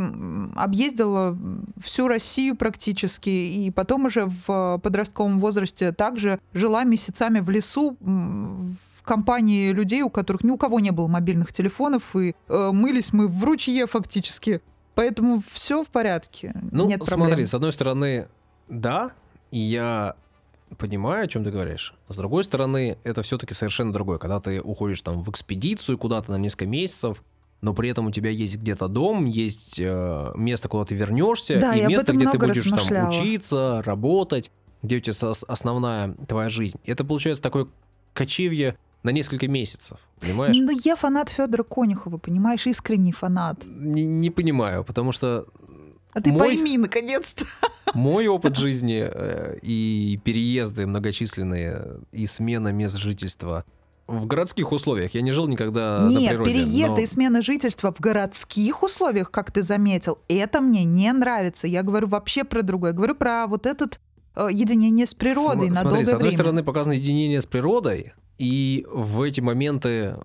[0.56, 1.38] объездила
[1.78, 9.04] всю Россию практически, и потом уже в подростковом возрасте также жила месяцами в лесу в
[9.04, 13.28] компании людей, у которых ни у кого не было мобильных телефонов, и э, мылись мы
[13.28, 14.62] в ручье фактически.
[14.96, 16.54] Поэтому все в порядке.
[16.72, 17.28] Ну, Нет проблем.
[17.28, 18.28] смотри, с одной стороны,
[18.68, 19.12] да,
[19.52, 20.16] я
[20.78, 21.94] понимаю, о чем ты говоришь.
[22.08, 24.18] С другой стороны, это все-таки совершенно другое.
[24.18, 27.24] Когда ты уходишь там в экспедицию куда-то на несколько месяцев,
[27.62, 31.76] но при этом у тебя есть где-то дом, есть э, место, куда ты вернешься, Да,
[31.76, 34.52] и место, где ты будешь там учиться, работать,
[34.82, 36.80] где у тебя основная твоя жизнь.
[36.86, 37.68] Это получается такое
[38.14, 40.56] кочевье на несколько месяцев, понимаешь?
[40.58, 43.64] Ну, я фанат Федора Конюхова, понимаешь, искренний фанат.
[43.66, 45.46] Не, не понимаю, потому что
[46.14, 47.46] А ты Мой- пойми, наконец-то.
[47.94, 53.64] мой опыт жизни э, и переезды многочисленные, и смена мест жительства
[54.08, 55.14] в городских условиях.
[55.14, 56.52] Я не жил никогда на Нет, природе.
[56.52, 61.68] переезды но- и смена жительства в городских условиях, как ты заметил, это мне не нравится.
[61.68, 62.90] Я говорю вообще про другое.
[62.92, 64.00] Я говорю про вот этот
[64.36, 66.38] э, единение с природой См- на Смотри, долгое с одной время.
[66.38, 70.16] стороны показано единение с природой, и в эти моменты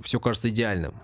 [0.00, 0.94] все кажется идеальным.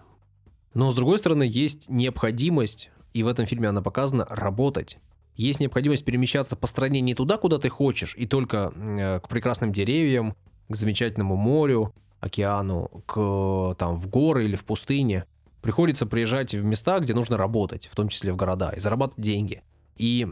[0.75, 4.99] Но с другой стороны есть необходимость, и в этом фильме она показана, работать.
[5.37, 9.73] Есть необходимость перемещаться по стране не туда, куда ты хочешь, и только э, к прекрасным
[9.73, 10.35] деревьям,
[10.69, 15.25] к замечательному морю, океану, к там в горы или в пустыне.
[15.63, 19.63] Приходится приезжать в места, где нужно работать, в том числе в города, и зарабатывать деньги.
[19.97, 20.27] И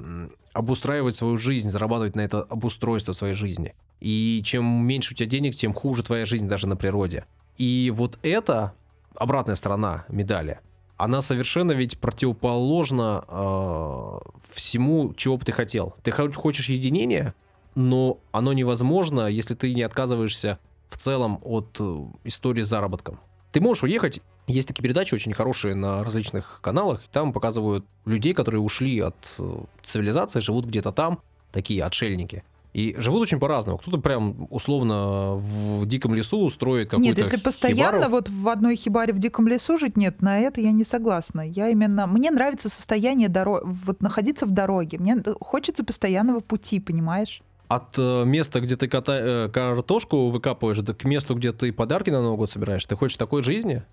[0.53, 3.75] обустраивать свою жизнь, зарабатывать на это обустройство своей жизни.
[4.01, 7.27] И чем меньше у тебя денег, тем хуже твоя жизнь даже на природе.
[7.57, 8.75] И вот это
[9.15, 10.61] обратная сторона медали.
[10.97, 14.19] Она совершенно ведь противоположна э,
[14.53, 15.95] всему, чего бы ты хотел.
[16.03, 17.35] Ты хо- хочешь единения,
[17.75, 23.21] но оно невозможно, если ты не отказываешься в целом от э, истории с заработком.
[23.53, 24.21] Ты можешь уехать.
[24.47, 27.03] Есть такие передачи очень хорошие на различных каналах.
[27.13, 31.21] Там показывают людей, которые ушли от э, цивилизации, живут где-то там,
[31.53, 32.45] такие отшельники.
[32.77, 33.79] И живут очень по-разному.
[33.79, 38.11] Кто-то прям условно в диком лесу строит какую-то Нет, если постоянно хибару.
[38.11, 41.41] вот в одной хибаре в диком лесу жить, нет, на это я не согласна.
[41.41, 42.07] Я именно...
[42.07, 44.99] Мне нравится состояние дороги, вот находиться в дороге.
[44.99, 47.41] Мне хочется постоянного пути, понимаешь?
[47.69, 52.21] От э, места, где ты кота- э, картошку выкапываешь, к месту, где ты подарки на
[52.21, 53.85] Новый год собираешь, ты хочешь такой жизни?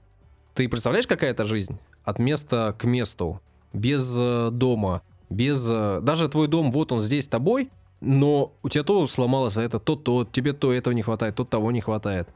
[0.55, 1.77] Ты представляешь, какая это жизнь?
[2.03, 3.39] От места к месту,
[3.71, 5.65] без э, дома, без...
[5.65, 7.71] даже твой дом, вот он здесь с тобой,
[8.03, 11.45] но у тебя то сломалось, а это то, то, тебе то этого не хватает, то
[11.45, 12.27] того не хватает.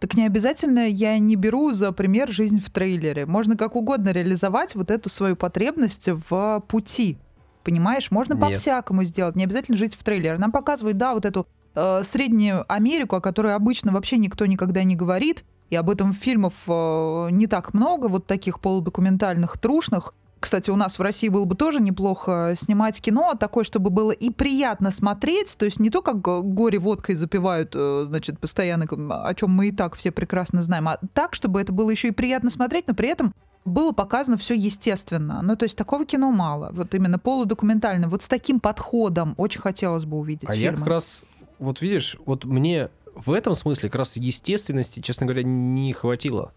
[0.00, 3.26] Так не обязательно я не беру за пример жизнь в трейлере.
[3.26, 7.18] Можно как угодно реализовать вот эту свою потребность в пути.
[7.64, 10.38] Понимаешь, можно по-всякому сделать, не обязательно жить в трейлере.
[10.38, 14.94] Нам показывают, да, вот эту э, среднюю Америку, о которой обычно вообще никто никогда не
[14.94, 20.14] говорит, и об этом фильмов э, не так много, вот таких полудокументальных, трушных.
[20.40, 24.30] Кстати, у нас в России было бы тоже неплохо снимать кино такое, чтобы было и
[24.30, 28.86] приятно смотреть, то есть не то, как э, горе водкой запивают, э, значит, постоянно,
[29.24, 32.12] о чем мы и так все прекрасно знаем, а так, чтобы это было еще и
[32.12, 35.40] приятно смотреть, но при этом было показано все естественно.
[35.42, 36.70] Ну, то есть такого кино мало.
[36.72, 38.08] Вот именно полудокументально.
[38.08, 40.78] Вот с таким подходом очень хотелось бы увидеть А я фильмы.
[40.78, 41.24] как раз,
[41.58, 46.52] вот видишь, вот мне в этом смысле как раз естественности, честно говоря, не хватило.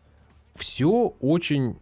[0.55, 1.77] Все очень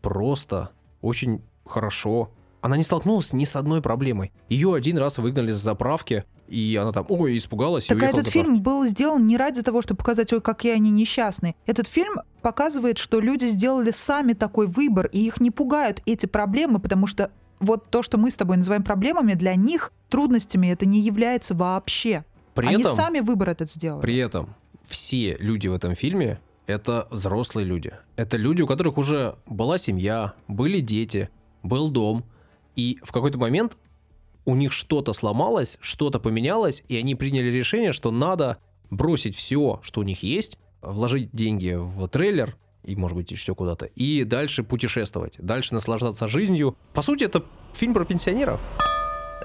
[0.00, 0.70] просто,
[1.06, 2.30] очень хорошо.
[2.60, 4.32] Она не столкнулась ни с одной проблемой.
[4.48, 8.20] Ее один раз выгнали с заправки, и она там, ой, испугалась и Так а уехала
[8.20, 11.54] этот фильм был сделан не ради того, чтобы показать, ой, какие они несчастные.
[11.66, 16.80] Этот фильм показывает, что люди сделали сами такой выбор, и их не пугают эти проблемы,
[16.80, 21.00] потому что вот то, что мы с тобой называем проблемами, для них трудностями это не
[21.00, 22.24] является вообще.
[22.54, 24.00] При они этом, сами выбор этот сделали.
[24.00, 27.92] при этом все люди в этом фильме это взрослые люди.
[28.16, 31.30] Это люди, у которых уже была семья, были дети,
[31.62, 32.24] был дом.
[32.74, 33.76] И в какой-то момент
[34.44, 38.58] у них что-то сломалось, что-то поменялось, и они приняли решение, что надо
[38.90, 43.86] бросить все, что у них есть, вложить деньги в трейлер, и, может быть, еще куда-то,
[43.86, 46.76] и дальше путешествовать, дальше наслаждаться жизнью.
[46.94, 48.60] По сути, это фильм про пенсионеров.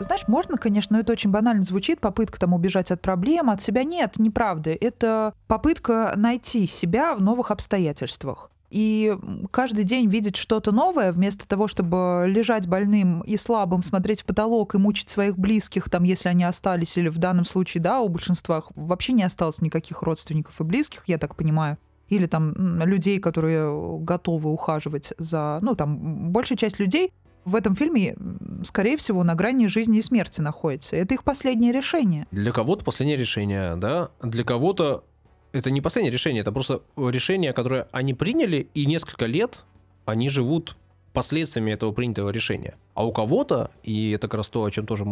[0.03, 3.83] Знаешь, можно, конечно, но это очень банально звучит, попытка там убежать от проблем, от себя
[3.83, 4.71] нет, неправда.
[4.71, 8.51] Это попытка найти себя в новых обстоятельствах.
[8.69, 9.17] И
[9.51, 14.75] каждый день видеть что-то новое, вместо того, чтобы лежать больным и слабым, смотреть в потолок
[14.75, 18.63] и мучить своих близких, там, если они остались, или в данном случае, да, у большинства
[18.75, 24.51] вообще не осталось никаких родственников и близких, я так понимаю или там людей, которые готовы
[24.51, 27.13] ухаживать за, ну там большая часть людей
[27.45, 28.15] в этом фильме,
[28.63, 30.95] скорее всего, на грани жизни и смерти находится.
[30.95, 32.27] Это их последнее решение.
[32.31, 35.03] Для кого-то последнее решение, да, для кого-то
[35.51, 39.63] это не последнее решение, это просто решение, которое они приняли, и несколько лет
[40.05, 40.77] они живут
[41.13, 42.75] последствиями этого принятого решения.
[42.93, 45.05] А у кого-то, и это как раз то, о чем тоже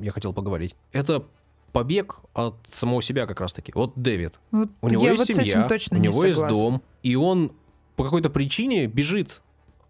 [0.00, 1.24] я хотел поговорить, это
[1.72, 3.72] побег от самого себя как раз-таки.
[3.74, 4.38] Вот Дэвид.
[4.50, 7.16] Вот У него есть вот с семья, этим точно у не него есть дом, и
[7.16, 7.52] он
[7.96, 9.42] по какой-то причине бежит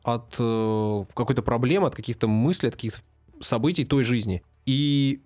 [0.04, 3.00] от э, какой-то проблемы, от каких-то мыслей, от каких-то
[3.40, 4.42] событий той жизни.
[4.66, 5.22] И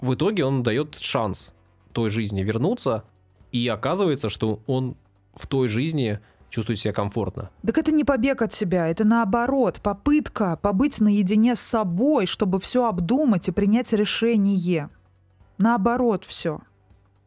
[0.00, 1.52] в итоге он дает шанс
[1.92, 3.04] той жизни вернуться,
[3.52, 4.96] и оказывается, что он
[5.34, 7.50] в той жизни чувствует себя комфортно.
[7.66, 12.86] Так это не побег от себя, это наоборот, попытка побыть наедине с собой, чтобы все
[12.86, 14.88] обдумать и принять решение.
[15.58, 16.60] Наоборот все,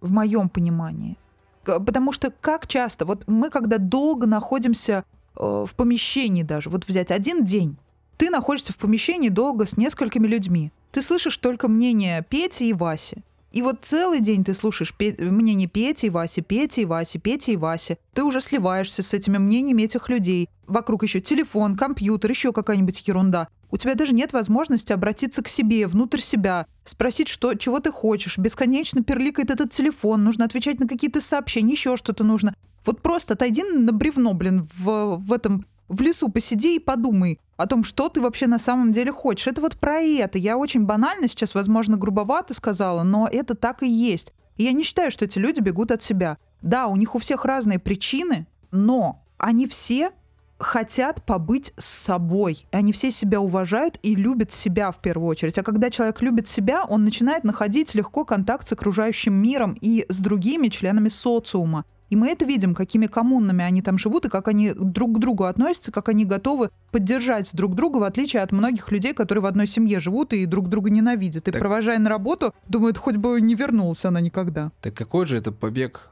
[0.02, 1.18] в моем понимании.
[1.64, 5.04] Потому что как часто, вот мы когда долго находимся
[5.36, 7.78] в помещении даже, вот взять один день,
[8.18, 10.72] ты находишься в помещении долго с несколькими людьми.
[10.92, 13.24] Ты слышишь только мнение Пети и Васи.
[13.52, 17.54] И вот целый день ты слушаешь пе- мнение Пети и Васи, Пети и Васи, Пети
[17.54, 17.98] и Васи.
[18.14, 20.50] Ты уже сливаешься с этими мнениями этих людей.
[20.68, 23.48] Вокруг еще телефон, компьютер, еще какая-нибудь ерунда.
[23.72, 28.38] У тебя даже нет возможности обратиться к себе, внутрь себя, спросить, что, чего ты хочешь.
[28.38, 32.54] Бесконечно перликает этот телефон, нужно отвечать на какие-то сообщения, еще что-то нужно.
[32.86, 37.68] Вот просто отойди на бревно, блин, в, в этом в лесу посиди и подумай о
[37.68, 39.48] том, что ты вообще на самом деле хочешь.
[39.48, 40.38] Это вот про это.
[40.38, 44.34] Я очень банально сейчас, возможно, грубовато сказала, но это так и есть.
[44.56, 46.38] И я не считаю, что эти люди бегут от себя.
[46.62, 50.12] Да, у них у всех разные причины, но они все
[50.60, 52.66] хотят побыть с собой.
[52.72, 55.58] Они все себя уважают и любят себя в первую очередь.
[55.58, 60.20] А когда человек любит себя, он начинает находить легко контакт с окружающим миром и с
[60.20, 61.86] другими членами социума.
[62.10, 65.44] И мы это видим, какими коммунами они там живут, и как они друг к другу
[65.44, 69.68] относятся, как они готовы поддержать друг друга, в отличие от многих людей, которые в одной
[69.68, 71.48] семье живут и друг друга ненавидят.
[71.48, 71.60] И так...
[71.60, 74.72] провожая на работу, думают, хоть бы не вернулась она никогда.
[74.82, 76.10] Так какой же это побег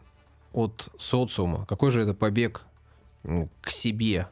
[0.54, 1.66] от социума?
[1.68, 2.66] Какой же это побег
[3.62, 4.28] к себе?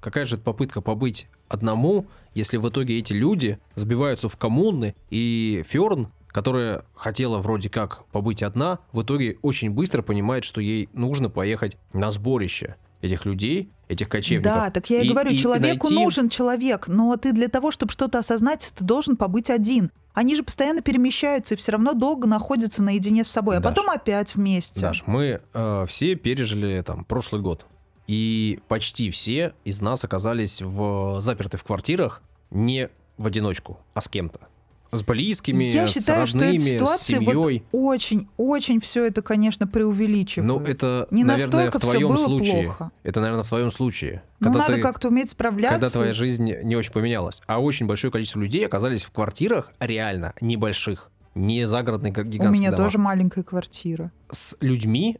[0.00, 5.64] Какая же это попытка побыть одному, если в итоге эти люди сбиваются в коммуны, и
[5.66, 11.30] Ферн которая хотела вроде как побыть одна, в итоге очень быстро понимает, что ей нужно
[11.30, 14.52] поехать на сборище этих людей, этих кочевников.
[14.52, 16.04] Да, так я и, и говорю, и, человеку и найти...
[16.04, 19.90] нужен человек, но ты для того, чтобы что-то осознать, ты должен побыть один.
[20.12, 23.88] Они же постоянно перемещаются и все равно долго находятся наедине с собой, а Даш, потом
[23.88, 24.78] опять вместе.
[24.78, 27.64] Даш, мы э, все пережили там прошлый год,
[28.06, 34.08] и почти все из нас оказались в заперты в квартирах не в одиночку, а с
[34.08, 34.48] кем-то
[34.92, 37.64] с близкими, Я считаю, с родными, что эта ситуация с семьей.
[37.72, 40.46] Вот очень, очень все это, конечно, преувеличивает.
[40.46, 42.64] Ну, это, Не наверное, в твоем случае.
[42.64, 42.90] Плохо.
[43.02, 44.22] Это, наверное, в твоем случае.
[44.40, 45.78] Ну, надо ты, как-то уметь справляться.
[45.78, 47.42] Когда твоя жизнь не очень поменялась.
[47.46, 52.70] А очень большое количество людей оказались в квартирах реально небольших, не загородных гигантских У меня
[52.70, 52.86] домах.
[52.86, 54.12] тоже маленькая квартира.
[54.30, 55.18] С людьми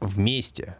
[0.00, 0.76] вместе,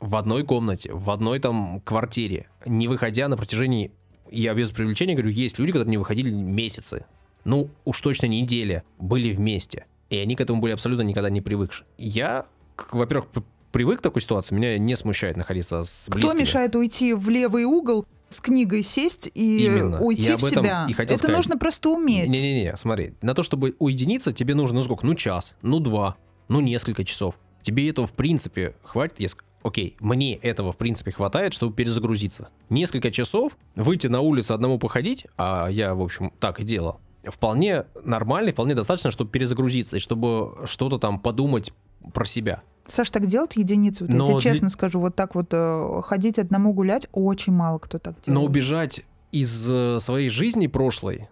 [0.00, 3.92] в одной комнате, в одной там квартире, не выходя на протяжении
[4.30, 7.04] я без привлечения говорю, есть люди, которые не выходили месяцы
[7.46, 9.86] ну уж точно недели были вместе.
[10.10, 11.84] И они к этому были абсолютно никогда не привыкши.
[11.96, 12.46] Я,
[12.92, 13.28] во-первых,
[13.72, 16.32] привык к такой ситуации, меня не смущает находиться с близкими.
[16.32, 20.00] Кто мешает уйти в левый угол, с книгой сесть и Именно.
[20.00, 20.86] уйти Я в себя.
[20.88, 21.36] И хотел это сказать.
[21.36, 22.28] нужно просто уметь.
[22.28, 25.06] Не-не-не, смотри, на то, чтобы уединиться, тебе нужно ну сколько?
[25.06, 26.16] Ну час, ну два,
[26.48, 27.38] ну несколько часов.
[27.62, 32.48] Тебе этого в принципе хватит, если окей, мне этого в принципе хватает, чтобы перезагрузиться.
[32.70, 37.84] Несколько часов выйти на улицу одному походить, а я, в общем, так и делал, вполне
[38.04, 41.72] нормально, вполне достаточно, чтобы перезагрузиться и чтобы что-то там подумать
[42.12, 42.62] про себя.
[42.86, 44.06] Саш, так делают единицу?
[44.06, 44.68] Вот я тебе честно для...
[44.68, 48.28] скажу, вот так вот э, ходить одному гулять, очень мало кто так делает.
[48.28, 51.28] Но убежать из э, своей жизни прошлой,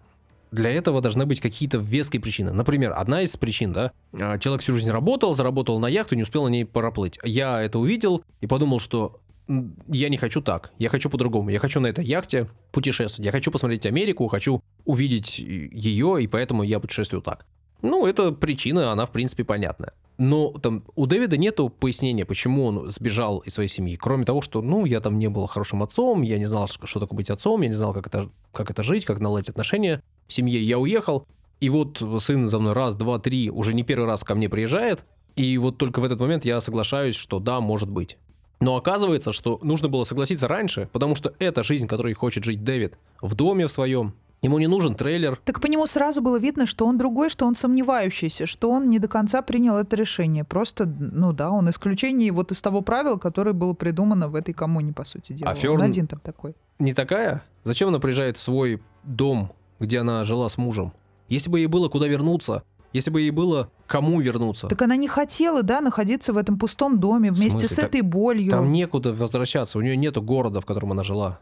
[0.51, 2.51] для этого должны быть какие-то веские причины.
[2.51, 6.43] Например, одна из причин, да, э, человек всю жизнь работал, заработал на яхту, не успел
[6.43, 7.19] на ней проплыть.
[7.23, 11.49] Я это увидел и подумал, что я не хочу так, я хочу по-другому.
[11.49, 16.63] Я хочу на этой яхте путешествовать, я хочу посмотреть Америку, хочу увидеть ее, и поэтому
[16.63, 17.45] я путешествую так.
[17.81, 19.93] Ну, это причина, она, в принципе, понятная.
[20.17, 23.95] Но там у Дэвида нету пояснения, почему он сбежал из своей семьи.
[23.95, 27.17] Кроме того, что, ну, я там не был хорошим отцом, я не знал, что такое
[27.17, 30.63] быть отцом, я не знал, как это, как это жить, как наладить отношения в семье.
[30.63, 31.27] Я уехал,
[31.59, 35.05] и вот сын за мной раз, два, три, уже не первый раз ко мне приезжает,
[35.35, 38.17] и вот только в этот момент я соглашаюсь, что да, может быть.
[38.59, 42.97] Но оказывается, что нужно было согласиться раньше, потому что это жизнь, которой хочет жить Дэвид.
[43.21, 44.13] В доме в своем,
[44.45, 45.39] Ему не нужен трейлер.
[45.43, 48.99] Так по нему сразу было видно, что он другой, что он сомневающийся, что он не
[48.99, 50.43] до конца принял это решение.
[50.43, 54.93] Просто, ну да, он исключение вот из того правила, которое было придумано в этой коммуне,
[54.93, 55.49] по сути дела.
[55.49, 56.53] А Фёрн он один там такой.
[56.77, 57.43] Не такая?
[57.63, 60.93] Зачем она приезжает в свой дом, где она жила с мужем?
[61.27, 62.61] Если бы ей было куда вернуться,
[62.95, 64.67] если бы ей было кому вернуться.
[64.67, 68.49] Так она не хотела, да, находиться в этом пустом доме вместе с этой болью.
[68.49, 71.39] Там некуда возвращаться, у нее нету города, в котором она жила.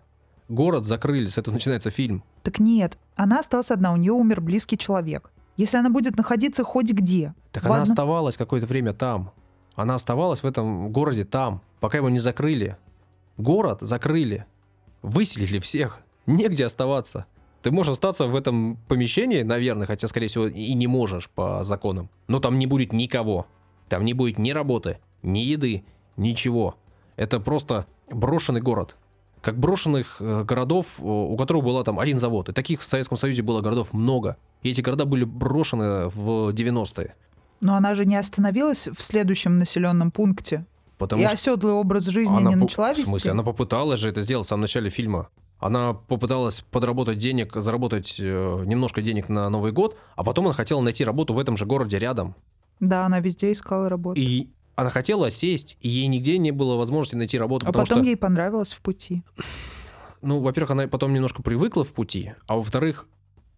[0.50, 2.24] Город закрыли, с этого начинается фильм.
[2.42, 5.32] Так нет, она осталась одна, у нее умер близкий человек.
[5.56, 7.36] Если она будет находиться хоть где.
[7.52, 7.84] Так она одно...
[7.84, 9.32] оставалась какое-то время там.
[9.76, 12.78] Она оставалась в этом городе там, пока его не закрыли.
[13.38, 14.48] Город закрыли.
[15.04, 16.00] Выселили всех.
[16.26, 17.28] Негде оставаться.
[17.64, 22.10] Ты можешь остаться в этом помещении, наверное, хотя, скорее всего, и не можешь по законам.
[22.28, 23.48] Но там не будет никого.
[23.88, 25.86] Там не будет ни работы, ни еды,
[26.18, 26.76] ничего.
[27.16, 28.98] Это просто брошенный город.
[29.42, 32.50] Как брошенных э, городов, у которых был там один завод.
[32.50, 34.36] И таких в Советском Союзе было городов много.
[34.62, 37.16] И эти города были брошены в 90-е.
[37.62, 40.66] Но она же не остановилась в следующем населенном пункте.
[40.98, 43.04] Потому и что оседлый образ жизни она не начала вести?
[43.04, 45.30] В смысле, она попыталась же это сделать в самом начале фильма.
[45.64, 50.82] Она попыталась подработать денег, заработать э, немножко денег на Новый год, а потом она хотела
[50.82, 52.36] найти работу в этом же городе рядом.
[52.82, 54.20] Да, она везде искала работу.
[54.20, 57.66] И она хотела сесть, и ей нигде не было возможности найти работу.
[57.66, 58.02] А потом что...
[58.02, 59.24] ей понравилось в пути.
[60.22, 63.08] Ну, во-первых, она потом немножко привыкла в пути, а во-вторых,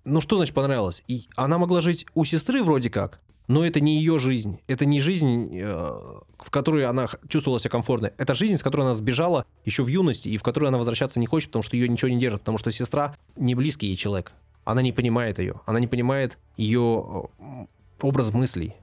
[0.03, 1.01] ну что значит понравилось?
[1.07, 4.59] И она могла жить у сестры вроде как, но это не ее жизнь.
[4.67, 8.11] Это не жизнь, э, в которой она чувствовала себя комфортно.
[8.17, 11.27] Это жизнь, с которой она сбежала еще в юности, и в которую она возвращаться не
[11.27, 14.31] хочет, потому что ее ничего не держит, потому что сестра не близкий ей человек.
[14.63, 15.61] Она не понимает ее.
[15.65, 17.65] Она не понимает ее э,
[18.01, 18.75] образ мыслей.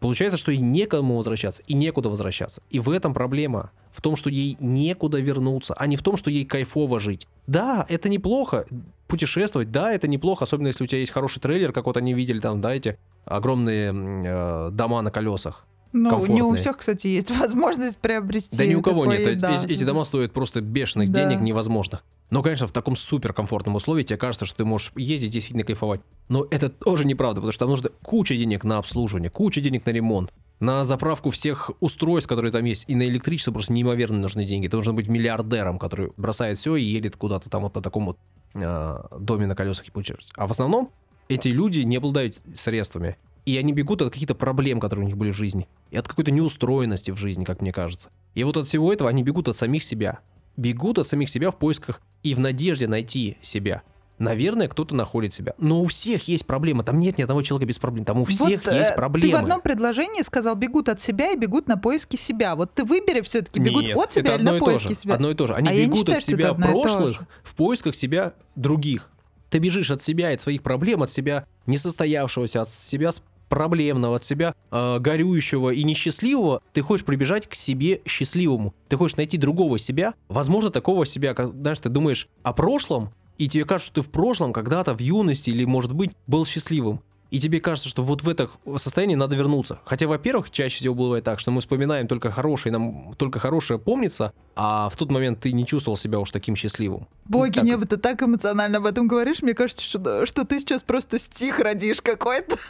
[0.00, 2.60] Получается, что ей некому возвращаться и некуда возвращаться.
[2.70, 3.70] И в этом проблема.
[3.92, 7.28] В том, что ей некуда вернуться, а не в том, что ей кайфово жить.
[7.46, 8.66] Да, это неплохо
[9.06, 12.40] путешествовать, да, это неплохо, особенно если у тебя есть хороший трейлер, как вот они видели
[12.40, 15.66] там, да, эти огромные э, дома на колесах.
[15.92, 18.56] Ну, не у всех, кстати, есть возможность приобрести.
[18.56, 19.38] Да ни у кого нет.
[19.38, 19.54] Да.
[19.54, 21.24] Эти, эти дома стоят просто бешеных да.
[21.24, 22.04] денег невозможных.
[22.30, 26.00] Но, конечно, в таком суперкомфортном условии тебе кажется, что ты можешь ездить действительно кайфовать.
[26.28, 29.90] Но это тоже неправда, потому что там нужно куча денег на обслуживание, куча денег на
[29.90, 34.66] ремонт, на заправку всех устройств, которые там есть, и на электричество просто неимоверно нужны деньги.
[34.66, 38.18] Ты должен быть миллиардером, который бросает все и едет куда-то там вот на таком вот
[38.54, 40.32] э, доме на колесах и путешествует.
[40.36, 40.90] А в основном
[41.34, 43.16] эти люди не обладают средствами.
[43.44, 45.68] И они бегут от каких-то проблем, которые у них были в жизни.
[45.90, 48.10] И от какой-то неустроенности в жизни, как мне кажется.
[48.34, 50.20] И вот от всего этого они бегут от самих себя
[50.56, 53.82] бегут от самих себя в поисках и в надежде найти себя.
[54.18, 55.54] Наверное, кто-то находит себя.
[55.58, 56.84] Но у всех есть проблемы.
[56.84, 58.04] Там нет ни одного человека без проблем.
[58.04, 59.32] Там у всех вот, есть проблемы.
[59.32, 62.54] Ты в одном предложении сказал, бегут от себя и бегут на поиски себя.
[62.54, 65.14] Вот ты выбери все-таки, бегут нет, от себя или на поиски себя.
[65.14, 65.54] Одно и то же.
[65.54, 69.10] Они а бегут считаю, от себя прошлых в поисках себя других.
[69.52, 73.10] Ты бежишь от себя, от своих проблем, от себя несостоявшегося, от себя
[73.50, 78.72] проблемного, от себя э, горюющего и несчастливого, ты хочешь прибежать к себе счастливому.
[78.88, 83.46] Ты хочешь найти другого себя, возможно, такого себя, как, знаешь, ты думаешь о прошлом, и
[83.46, 87.02] тебе кажется, что ты в прошлом когда-то в юности или, может быть, был счастливым
[87.32, 89.80] и тебе кажется, что вот в это состояние надо вернуться.
[89.86, 94.34] Хотя, во-первых, чаще всего бывает так, что мы вспоминаем только хорошее, нам только хорошее помнится,
[94.54, 97.08] а в тот момент ты не чувствовал себя уж таким счастливым.
[97.24, 97.64] Боги, так.
[97.64, 101.58] небо, ты так эмоционально об этом говоришь, мне кажется, что, что ты сейчас просто стих
[101.58, 102.56] родишь какой-то.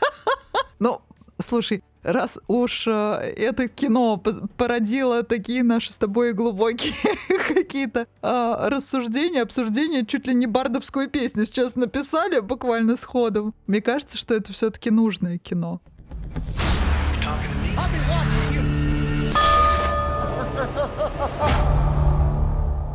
[0.79, 1.01] Ну,
[1.41, 2.91] слушай, раз уж э,
[3.37, 4.23] это кино
[4.57, 6.93] породило такие наши с тобой глубокие
[7.49, 13.55] какие-то э, рассуждения, обсуждения, чуть ли не бардовскую песню сейчас написали буквально сходом.
[13.67, 15.81] Мне кажется, что это все-таки нужное кино.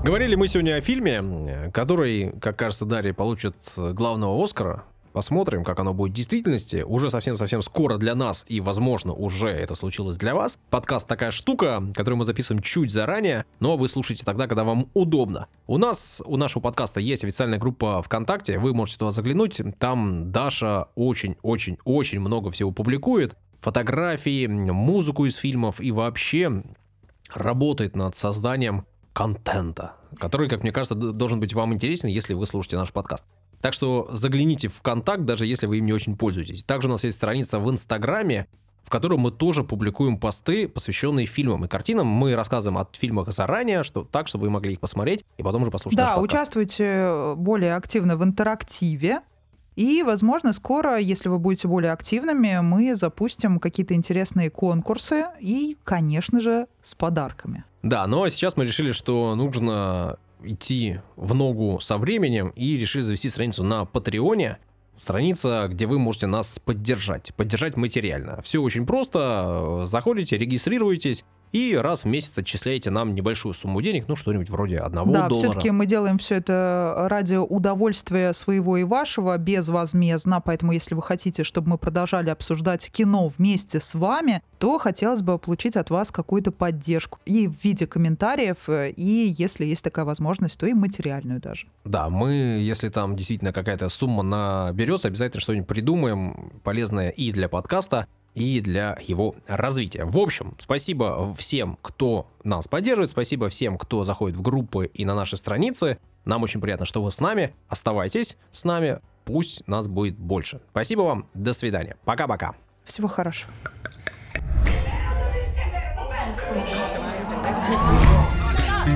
[0.03, 4.85] Говорили мы сегодня о фильме, который, как кажется, Дарья получит главного Оскара
[5.17, 6.83] Посмотрим, как оно будет в действительности.
[6.83, 10.59] Уже совсем-совсем скоро для нас, и, возможно, уже это случилось для вас.
[10.69, 15.47] Подкаст такая штука, которую мы записываем чуть заранее, но вы слушаете тогда, когда вам удобно.
[15.65, 19.59] У нас, у нашего подкаста есть официальная группа ВКонтакте, вы можете туда заглянуть.
[19.79, 23.35] Там Даша очень-очень-очень много всего публикует.
[23.61, 26.61] Фотографии, музыку из фильмов и вообще
[27.33, 32.77] работает над созданием контента, который, как мне кажется, должен быть вам интересен, если вы слушаете
[32.77, 33.25] наш подкаст.
[33.61, 36.63] Так что загляните в контакт, даже если вы им не очень пользуетесь.
[36.63, 38.47] Также у нас есть страница в Инстаграме,
[38.87, 42.07] в котором мы тоже публикуем посты, посвященные фильмам и картинам.
[42.07, 45.71] Мы рассказываем о фильмах заранее, что, так, чтобы вы могли их посмотреть и потом уже
[45.71, 49.21] послушать Да, участвуйте более активно в интерактиве.
[49.75, 56.39] И, возможно, скоро, если вы будете более активными, мы запустим какие-то интересные конкурсы и, конечно
[56.39, 57.65] же, с подарками.
[57.83, 63.29] Да, но сейчас мы решили, что нужно идти в ногу со временем и решили завести
[63.29, 64.57] страницу на Патреоне.
[64.99, 68.41] Страница, где вы можете нас поддержать, поддержать материально.
[68.41, 69.83] Все очень просто.
[69.85, 75.13] Заходите, регистрируетесь, и раз в месяц отчисляете нам небольшую сумму денег, ну что-нибудь вроде одного
[75.13, 75.49] да, доллара.
[75.49, 81.43] все-таки мы делаем все это ради удовольствия своего и вашего, безвозмездно, поэтому если вы хотите,
[81.43, 86.51] чтобы мы продолжали обсуждать кино вместе с вами, то хотелось бы получить от вас какую-то
[86.51, 91.67] поддержку и в виде комментариев, и если есть такая возможность, то и материальную даже.
[91.85, 98.07] Да, мы, если там действительно какая-то сумма наберется, обязательно что-нибудь придумаем полезное и для подкаста,
[98.37, 100.05] и для его развития.
[100.05, 105.15] В общем, спасибо всем, кто нас поддерживает, спасибо всем, кто заходит в группы и на
[105.15, 105.97] наши страницы.
[106.23, 107.55] Нам очень приятно, что вы с нами.
[107.67, 110.61] Оставайтесь с нами, пусть нас будет больше.
[110.69, 111.97] Спасибо вам, до свидания.
[112.05, 112.53] Пока-пока.
[112.85, 113.51] Всего хорошего.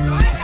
[0.07, 0.40] Right.